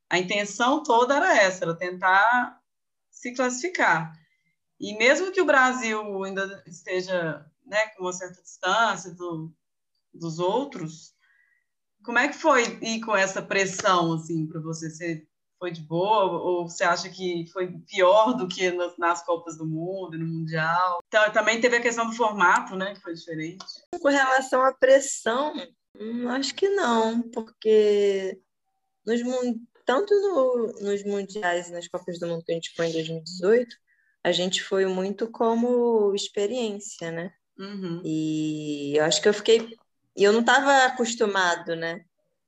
a 0.09 0.19
intenção 0.19 0.83
toda 0.83 1.15
era 1.15 1.37
essa, 1.37 1.63
era 1.63 1.73
tentar 1.73 2.59
se 3.25 3.33
classificar. 3.33 4.13
E 4.79 4.95
mesmo 4.97 5.31
que 5.31 5.41
o 5.41 5.45
Brasil 5.45 6.23
ainda 6.23 6.63
esteja 6.67 7.43
né, 7.65 7.87
com 7.89 8.03
uma 8.03 8.13
certa 8.13 8.41
distância 8.41 9.11
do, 9.15 9.51
dos 10.13 10.37
outros, 10.37 11.15
como 12.03 12.19
é 12.19 12.27
que 12.27 12.35
foi 12.35 12.77
ir 12.83 12.99
com 13.01 13.15
essa 13.15 13.41
pressão 13.41 14.13
assim 14.13 14.45
para 14.45 14.61
você? 14.61 14.91
Você 14.91 15.27
foi 15.57 15.71
de 15.71 15.81
boa 15.81 16.39
ou 16.39 16.69
você 16.69 16.83
acha 16.83 17.09
que 17.09 17.47
foi 17.51 17.79
pior 17.87 18.33
do 18.33 18.47
que 18.47 18.69
nas, 18.71 18.95
nas 18.97 19.25
Copas 19.25 19.57
do 19.57 19.65
Mundo, 19.65 20.19
no 20.19 20.27
Mundial? 20.27 20.99
Então, 21.07 21.31
também 21.31 21.59
teve 21.59 21.77
a 21.77 21.81
questão 21.81 22.07
do 22.07 22.15
formato, 22.15 22.75
né, 22.75 22.93
que 22.93 23.01
foi 23.01 23.15
diferente. 23.15 23.65
Com 23.99 24.09
relação 24.09 24.61
à 24.61 24.71
pressão, 24.71 25.53
hum, 25.99 26.29
acho 26.29 26.53
que 26.53 26.69
não, 26.69 27.23
porque 27.31 28.39
nos, 29.03 29.21
tanto 29.85 30.13
no, 30.13 30.67
nos 30.81 31.03
mundiais 31.03 31.69
e 31.69 31.71
nas 31.71 31.87
Copas 31.87 32.19
do 32.19 32.27
Mundo 32.27 32.43
que 32.43 32.51
a 32.51 32.55
gente 32.55 32.73
foi 32.75 32.87
em 32.87 32.93
2018, 32.93 33.75
a 34.23 34.31
gente 34.31 34.63
foi 34.63 34.85
muito 34.87 35.29
como 35.29 36.13
experiência, 36.15 37.11
né? 37.11 37.31
Uhum. 37.57 38.01
E 38.03 38.97
eu 38.97 39.05
acho 39.05 39.21
que 39.21 39.29
eu 39.29 39.33
fiquei. 39.33 39.77
E 40.15 40.23
eu 40.23 40.33
não 40.33 40.39
estava 40.39 40.85
acostumado, 40.85 41.75
né? 41.75 42.03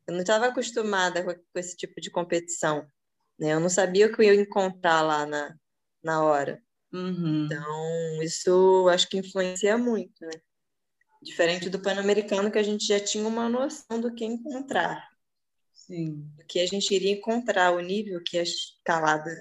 Eu 0.08 0.14
não 0.14 0.22
estava 0.22 0.48
acostumada 0.48 1.24
com, 1.24 1.34
com, 1.34 1.60
esse 1.60 1.78
tipo 1.78 2.02
de 2.02 2.10
competição. 2.10 2.88
Né? 3.38 3.54
Eu 3.54 3.60
não 3.60 3.70
sabia 3.70 4.08
o 4.08 4.12
que 4.12 4.22
eu 4.22 4.34
ia 4.34 4.42
encontrar 4.42 5.02
lá 5.02 5.26
na, 5.26 5.56
na 6.04 6.24
hora. 6.24 6.62
Uhum. 6.92 7.46
Então, 7.46 8.24
isso 8.24 8.88
acho 8.90 9.08
que 9.10 9.18
influencia 9.18 9.78
muito, 9.78 10.26
né? 10.26 10.42
Diferente 11.22 11.70
do 11.70 11.80
Pan-Americano, 11.80 12.50
que 12.50 12.58
a 12.58 12.64
gente 12.64 12.88
já 12.88 13.00
tinha 13.00 13.28
uma 13.28 13.50
noção 13.50 14.00
do 14.00 14.14
que 14.14 14.24
encontrar. 14.26 15.08
Sim. 15.88 16.30
Que 16.50 16.60
a 16.60 16.68
gente 16.68 16.94
iria 16.94 17.14
encontrar, 17.14 17.72
o 17.72 17.80
nível 17.80 18.22
que 18.22 18.38
a 18.38 18.44
escalada, 18.44 19.32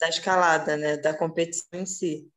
da 0.00 0.08
escalada, 0.08 0.74
né, 0.74 0.96
da 0.96 1.12
competição 1.12 1.78
em 1.78 1.84
si. 1.84 2.32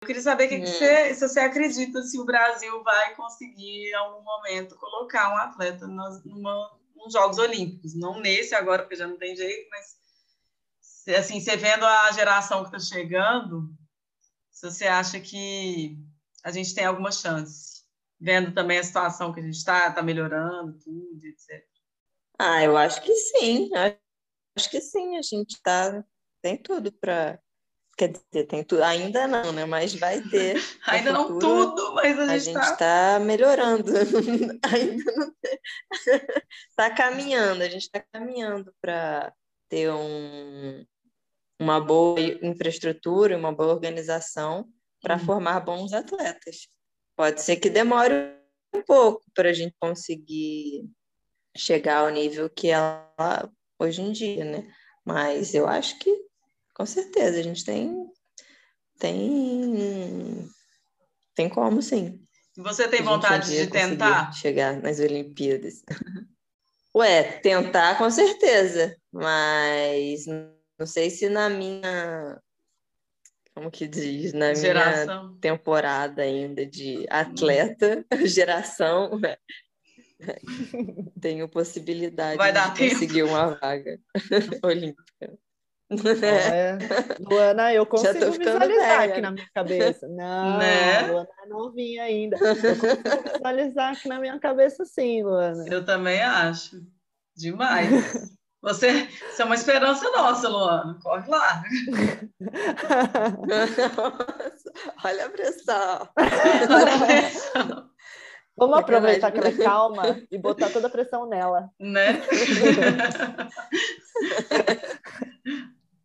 Eu 0.00 0.06
queria 0.06 0.22
saber 0.22 0.48
que, 0.48 0.56
hum. 0.56 0.60
que 0.62 0.66
você, 0.68 1.14
se 1.14 1.28
você 1.28 1.40
acredita 1.40 2.02
se 2.02 2.18
o 2.18 2.24
Brasil 2.24 2.82
vai 2.82 3.14
conseguir, 3.14 3.90
em 3.90 3.94
algum 3.94 4.24
momento, 4.24 4.74
colocar 4.76 5.34
um 5.34 5.36
atleta 5.36 5.86
nos, 5.86 6.24
numa, 6.24 6.80
nos 6.96 7.12
Jogos 7.12 7.36
Olímpicos. 7.36 7.94
Não 7.94 8.20
nesse 8.20 8.54
agora, 8.54 8.82
porque 8.82 8.96
já 8.96 9.06
não 9.06 9.18
tem 9.18 9.36
jeito, 9.36 9.68
mas 9.70 10.00
assim, 11.18 11.40
você 11.40 11.56
vendo 11.58 11.84
a 11.84 12.10
geração 12.12 12.62
que 12.64 12.74
está 12.74 12.78
chegando, 12.78 13.70
se 14.50 14.70
você 14.70 14.86
acha 14.86 15.20
que 15.20 15.98
a 16.42 16.50
gente 16.50 16.74
tem 16.74 16.86
alguma 16.86 17.12
chance 17.12 17.69
vendo 18.20 18.52
também 18.52 18.78
a 18.78 18.84
situação 18.84 19.32
que 19.32 19.40
a 19.40 19.42
gente 19.42 19.56
está, 19.56 19.88
está 19.88 20.02
melhorando, 20.02 20.78
tudo, 20.78 21.24
etc. 21.24 21.64
Ah, 22.38 22.62
eu 22.62 22.76
acho 22.76 23.00
que 23.02 23.14
sim, 23.14 23.70
acho 23.74 24.70
que 24.70 24.80
sim, 24.80 25.16
a 25.16 25.22
gente 25.22 25.60
tá, 25.62 26.04
tem 26.42 26.56
tudo 26.56 26.92
para. 26.92 27.40
Quer 27.96 28.12
dizer, 28.12 28.46
tem 28.46 28.64
tudo, 28.64 28.82
ainda 28.82 29.26
não, 29.26 29.52
né? 29.52 29.66
Mas 29.66 29.94
vai 29.94 30.22
ter. 30.22 30.56
ainda 30.86 31.12
não 31.12 31.38
tudo, 31.38 31.94
mas 31.94 32.18
a 32.18 32.38
gente 32.38 32.58
está 32.58 32.76
tá 32.76 33.20
melhorando. 33.20 33.92
ainda 34.64 35.12
não 35.16 35.34
está 36.70 36.90
caminhando, 36.96 37.62
a 37.62 37.68
gente 37.68 37.82
está 37.82 38.02
caminhando 38.12 38.74
para 38.80 39.34
ter 39.68 39.90
um, 39.90 40.84
uma 41.58 41.78
boa 41.78 42.18
infraestrutura, 42.42 43.36
uma 43.36 43.52
boa 43.52 43.74
organização 43.74 44.66
para 45.02 45.16
hum. 45.16 45.20
formar 45.20 45.60
bons 45.60 45.92
atletas. 45.92 46.68
Pode 47.20 47.42
ser 47.42 47.56
que 47.56 47.68
demore 47.68 48.14
um 48.74 48.80
pouco 48.80 49.22
para 49.34 49.50
a 49.50 49.52
gente 49.52 49.76
conseguir 49.78 50.88
chegar 51.54 51.98
ao 51.98 52.08
nível 52.08 52.48
que 52.48 52.68
ela 52.68 53.52
hoje 53.78 54.00
em 54.00 54.10
dia, 54.10 54.42
né? 54.42 54.66
Mas 55.04 55.52
eu 55.52 55.68
acho 55.68 55.98
que 55.98 56.10
com 56.74 56.86
certeza 56.86 57.38
a 57.38 57.42
gente 57.42 57.62
tem 57.62 58.06
tem 58.98 60.48
tem 61.34 61.46
como 61.50 61.82
sim. 61.82 62.26
Você 62.56 62.88
tem 62.88 63.02
vontade 63.02 63.50
de 63.50 63.66
tentar 63.66 64.32
chegar 64.32 64.80
nas 64.80 64.98
Olimpíadas? 64.98 65.82
Ué, 66.96 67.38
tentar 67.40 67.98
com 67.98 68.10
certeza, 68.10 68.96
mas 69.12 70.24
não 70.24 70.86
sei 70.86 71.10
se 71.10 71.28
na 71.28 71.50
minha 71.50 72.40
como 73.54 73.70
que 73.70 73.86
diz, 73.86 74.32
na 74.32 74.54
geração. 74.54 75.28
minha 75.28 75.40
temporada 75.40 76.22
ainda 76.22 76.64
de 76.64 77.06
atleta, 77.10 78.04
geração, 78.26 79.18
né? 79.18 79.36
tenho 81.20 81.48
possibilidade 81.48 82.36
Vai 82.36 82.52
de 82.52 82.90
conseguir 82.90 83.22
uma 83.22 83.54
vaga 83.54 83.98
olímpica. 84.62 85.38
É. 85.90 86.78
Luana, 87.18 87.74
eu 87.74 87.84
consigo 87.84 88.30
visualizar 88.30 89.00
velha. 89.00 89.12
aqui 89.12 89.20
na 89.20 89.30
minha 89.32 89.48
cabeça. 89.52 90.06
Não, 90.06 90.58
né? 90.58 91.00
Luana 91.08 91.28
é 91.42 91.46
novinha 91.48 92.04
ainda. 92.04 92.36
Eu 92.36 92.54
consigo 92.54 93.32
visualizar 93.32 93.92
aqui 93.92 94.08
na 94.08 94.20
minha 94.20 94.38
cabeça, 94.38 94.84
sim, 94.84 95.24
Luana. 95.24 95.64
Eu 95.68 95.84
também 95.84 96.22
acho. 96.22 96.80
Demais. 97.36 98.38
Você, 98.62 99.08
isso 99.30 99.40
é 99.40 99.44
uma 99.44 99.54
esperança 99.54 100.10
nossa, 100.10 100.46
Luana. 100.48 100.98
Corre 101.02 101.30
lá. 101.30 101.62
Olha 105.02 105.26
a 105.26 105.30
pressão. 105.30 106.08
Olha 106.16 106.94
a 106.94 107.06
pressão. 107.06 107.90
Vamos 108.56 108.78
aproveitar 108.78 109.32
que 109.32 109.38
ela 109.38 109.48
é 109.48 109.56
calma 109.56 110.22
e 110.30 110.36
botar 110.36 110.68
toda 110.68 110.88
a 110.88 110.90
pressão 110.90 111.26
nela. 111.26 111.70
Né? 111.80 112.20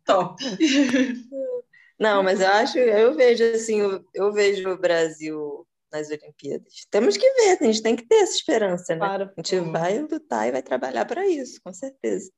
Top. 0.06 0.42
Não, 1.98 2.22
mas 2.22 2.40
eu 2.40 2.48
acho, 2.48 2.78
eu 2.78 3.14
vejo 3.14 3.44
assim, 3.44 3.80
eu 4.14 4.32
vejo 4.32 4.70
o 4.70 4.78
Brasil 4.78 5.68
nas 5.92 6.08
Olimpíadas. 6.08 6.86
Temos 6.90 7.18
que 7.18 7.30
ver, 7.34 7.58
a 7.60 7.64
gente 7.64 7.82
tem 7.82 7.96
que 7.96 8.06
ter 8.06 8.14
essa 8.16 8.36
esperança, 8.36 8.94
né? 8.94 9.00
Claro. 9.00 9.24
A 9.24 9.42
gente 9.42 9.60
vai 9.70 9.98
lutar 9.98 10.48
e 10.48 10.52
vai 10.52 10.62
trabalhar 10.62 11.04
para 11.04 11.26
isso, 11.26 11.60
com 11.62 11.74
certeza. 11.74 12.32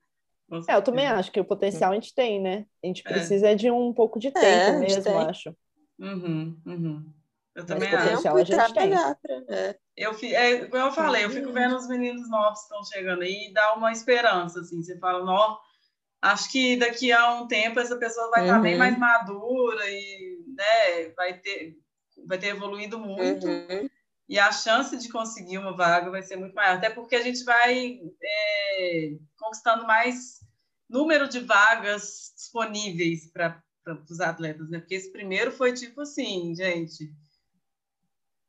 É, 0.67 0.75
eu 0.75 0.83
também 0.83 1.07
acho 1.07 1.31
que 1.31 1.41
o 1.41 1.45
potencial 1.45 1.93
a 1.93 1.95
gente 1.95 2.15
tem, 2.15 2.41
né? 2.41 2.65
A 2.83 2.87
gente 2.87 3.03
é. 3.07 3.11
precisa 3.11 3.49
é. 3.49 3.55
de 3.55 3.71
um 3.71 3.93
pouco 3.93 4.19
de 4.19 4.31
tempo 4.31 4.47
é, 4.47 4.79
mesmo, 4.79 5.03
tem. 5.03 5.17
acho. 5.17 5.55
Uhum, 5.99 6.59
uhum. 6.65 7.13
Eu 7.55 7.67
também 7.67 7.91
Mas 7.91 8.01
acho. 8.01 8.23
Potencial 8.23 8.37
a 8.37 8.45
gente 8.45 8.75
tem. 8.75 8.91
Pra... 8.91 9.17
É. 9.49 9.79
Eu, 9.97 10.13
é, 10.23 10.65
como 10.67 10.83
eu 10.83 10.93
falei, 10.93 11.25
eu 11.25 11.31
fico 11.31 11.53
vendo 11.53 11.77
os 11.77 11.89
meninos 11.89 12.31
novos 12.31 12.61
que 12.61 12.65
estão 12.65 12.85
chegando 12.85 13.23
aí 13.23 13.49
e 13.49 13.53
dá 13.53 13.75
uma 13.75 13.93
esperança, 13.93 14.61
assim. 14.61 14.83
Você 14.83 14.97
fala, 14.99 15.25
não, 15.25 15.59
acho 16.23 16.51
que 16.51 16.77
daqui 16.77 17.13
a 17.13 17.35
um 17.35 17.47
tempo 17.47 17.81
essa 17.81 17.97
pessoa 17.97 18.31
vai 18.31 18.41
uhum. 18.41 18.47
estar 18.47 18.61
bem 18.61 18.73
uhum. 18.75 18.79
mais 18.79 18.99
madura 18.99 19.91
e 19.91 20.39
né, 20.57 21.09
vai, 21.17 21.39
ter, 21.39 21.77
vai 22.27 22.39
ter 22.39 22.49
evoluído 22.49 22.99
muito. 22.99 23.47
Uhum 23.47 23.88
e 24.29 24.39
a 24.39 24.53
chance 24.53 24.97
de 24.97 25.09
conseguir 25.09 25.59
uma 25.59 25.75
vaga 25.75 26.11
vai 26.11 26.23
ser 26.23 26.37
muito 26.37 26.55
maior, 26.55 26.77
até 26.77 26.91
porque 26.91 27.17
a 27.17 27.23
gente 27.23 27.43
vai 27.45 27.99
é, 28.23 29.17
conquistando 29.39 29.87
mais 29.87 30.41
número 30.89 31.27
de 31.29 31.41
vagas 31.41 32.33
disponíveis 32.37 33.31
para 33.33 33.63
os 34.09 34.21
atletas, 34.21 34.69
né? 34.69 34.81
Porque 34.81 34.95
esse 34.95 35.11
primeiro 35.11 35.51
foi 35.51 35.73
tipo 35.73 36.03
assim, 36.03 36.55
gente, 36.55 37.11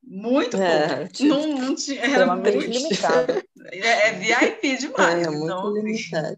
muito 0.04 0.58
é, 0.58 0.98
pouco. 0.98 1.14
Tipo, 1.14 1.30
não, 1.30 1.48
não 1.48 1.76
tinha, 1.76 2.02
era 2.02 2.36
muito 2.36 2.58
limitado. 2.58 3.42
É, 3.72 4.10
é 4.10 4.14
VIP 4.14 4.78
demais. 4.78 5.28
É, 5.28 5.30
muito 5.30 5.46
então, 5.46 5.68
assim. 5.68 5.82
limitado. 5.82 6.38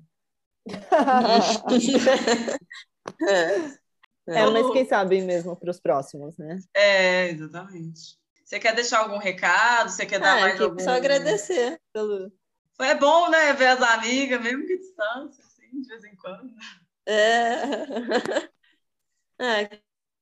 é, 3.27 4.39
é, 4.39 4.45
mas 4.49 4.71
quem 4.71 4.85
sabe 4.87 5.21
mesmo 5.21 5.55
para 5.55 5.71
os 5.71 5.79
próximos, 5.79 6.37
né? 6.37 6.59
É, 6.75 7.29
exatamente. 7.29 8.20
Você 8.51 8.59
quer 8.59 8.75
deixar 8.75 8.99
algum 8.99 9.17
recado? 9.17 9.89
Você 9.89 10.05
quer 10.05 10.19
dar 10.19 10.35
ah, 10.35 10.41
mais 10.41 10.59
algum... 10.59 10.77
Só 10.77 10.91
agradecer 10.91 11.79
pelo... 11.93 12.29
É 12.81 12.93
bom, 12.93 13.29
né? 13.29 13.53
Ver 13.53 13.67
as 13.67 13.81
amigas, 13.81 14.41
mesmo 14.41 14.67
que 14.67 14.77
distância. 14.77 15.41
Assim. 15.41 15.63
assim, 15.67 15.81
de 15.81 15.87
vez 15.87 16.03
em 16.03 16.15
quando. 16.17 16.53
É. 17.05 17.53
ah, 19.39 19.79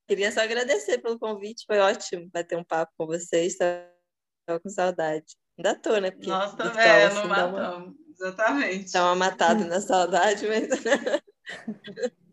queria 0.07 0.31
só 0.31 0.41
agradecer 0.41 0.99
pelo 0.99 1.17
convite, 1.17 1.65
foi 1.65 1.79
ótimo 1.79 2.29
bater 2.31 2.55
um 2.55 2.63
papo 2.63 2.93
com 2.95 3.07
vocês, 3.07 3.53
estava 3.53 4.59
com 4.61 4.69
saudade. 4.69 5.35
Ainda 5.57 5.73
tô, 5.73 5.97
né? 5.97 6.11
Porque 6.11 6.29
Nós 6.29 6.53
também, 6.53 6.87
é, 6.87 7.09
não 7.11 7.27
matamos, 7.27 7.87
uma... 7.87 7.95
exatamente. 8.11 8.91
Dá 8.91 9.05
uma 9.05 9.15
matada 9.15 9.65
na 9.65 9.81
saudade, 9.81 10.45
mas... 10.47 10.67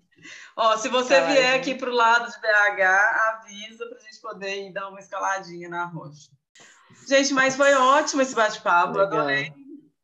Ó, 0.57 0.77
se 0.77 0.89
você 0.89 1.15
Caralho. 1.15 1.33
vier 1.33 1.55
aqui 1.55 1.75
para 1.75 1.91
o 1.91 1.95
lado 1.95 2.31
de 2.31 2.39
BH, 2.39 2.83
avisa 2.83 3.87
para 3.87 3.99
a 3.99 4.01
gente 4.01 4.21
poder 4.21 4.67
ir 4.67 4.73
dar 4.73 4.89
uma 4.89 5.01
escaladinha 5.01 5.69
na 5.69 5.85
rocha. 5.85 6.31
Gente, 7.09 7.33
mas 7.33 7.57
foi 7.57 7.75
ótimo 7.75 8.23
esse 8.23 8.35
bate-papo. 8.35 8.99
Adorei 8.99 9.53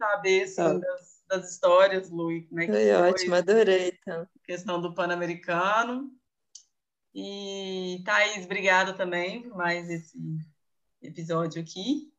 saber 0.03 0.43
assim, 0.43 0.63
ah. 0.63 0.79
das, 0.79 1.23
das, 1.29 1.51
histórias, 1.53 2.11
Lu, 2.11 2.43
como 2.49 2.61
é 2.61 2.67
que 2.67 2.73
foi. 2.73 2.83
Foi 2.83 2.93
ótimo, 2.93 3.35
adorei. 3.37 3.99
Então. 4.01 4.29
Questão 4.45 4.81
do 4.81 4.95
Pan-Americano. 4.95 6.11
E 7.15 8.03
Thaís, 8.05 8.45
obrigada 8.45 8.95
também 8.95 9.43
por 9.43 9.57
mais 9.57 9.89
esse 9.89 10.19
episódio 11.01 11.63
aqui. 11.63 12.13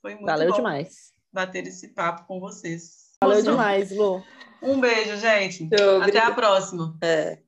Foi 0.00 0.14
muito 0.14 0.26
Valeu 0.26 0.50
bom 0.50 0.56
demais. 0.56 1.12
bater 1.32 1.66
esse 1.66 1.88
papo 1.88 2.26
com 2.26 2.38
vocês. 2.38 3.07
Valeu 3.22 3.42
demais, 3.42 3.90
Lu. 3.90 4.22
Um 4.62 4.80
beijo, 4.80 5.16
gente. 5.16 5.68
Até 6.02 6.18
a 6.18 6.32
próxima. 6.32 6.96
É. 7.02 7.38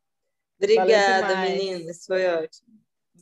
Obrigada, 0.59 1.37
meninas. 1.37 2.05
Foi 2.07 2.27
ótimo. 2.27 2.71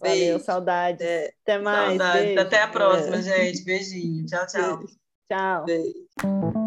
Beijo. 0.00 0.24
Valeu, 0.24 0.40
saudade. 0.40 1.02
É. 1.02 1.32
Até 1.42 1.58
mais. 1.58 1.98
Saudade. 1.98 2.38
Até 2.38 2.62
a 2.62 2.68
próxima, 2.68 3.16
é. 3.16 3.22
gente. 3.22 3.64
Beijinho. 3.64 4.26
Tchau, 4.26 4.46
tchau. 4.46 4.78
Beijo. 4.78 4.98
Tchau. 5.28 5.64
Beijo. 5.64 6.57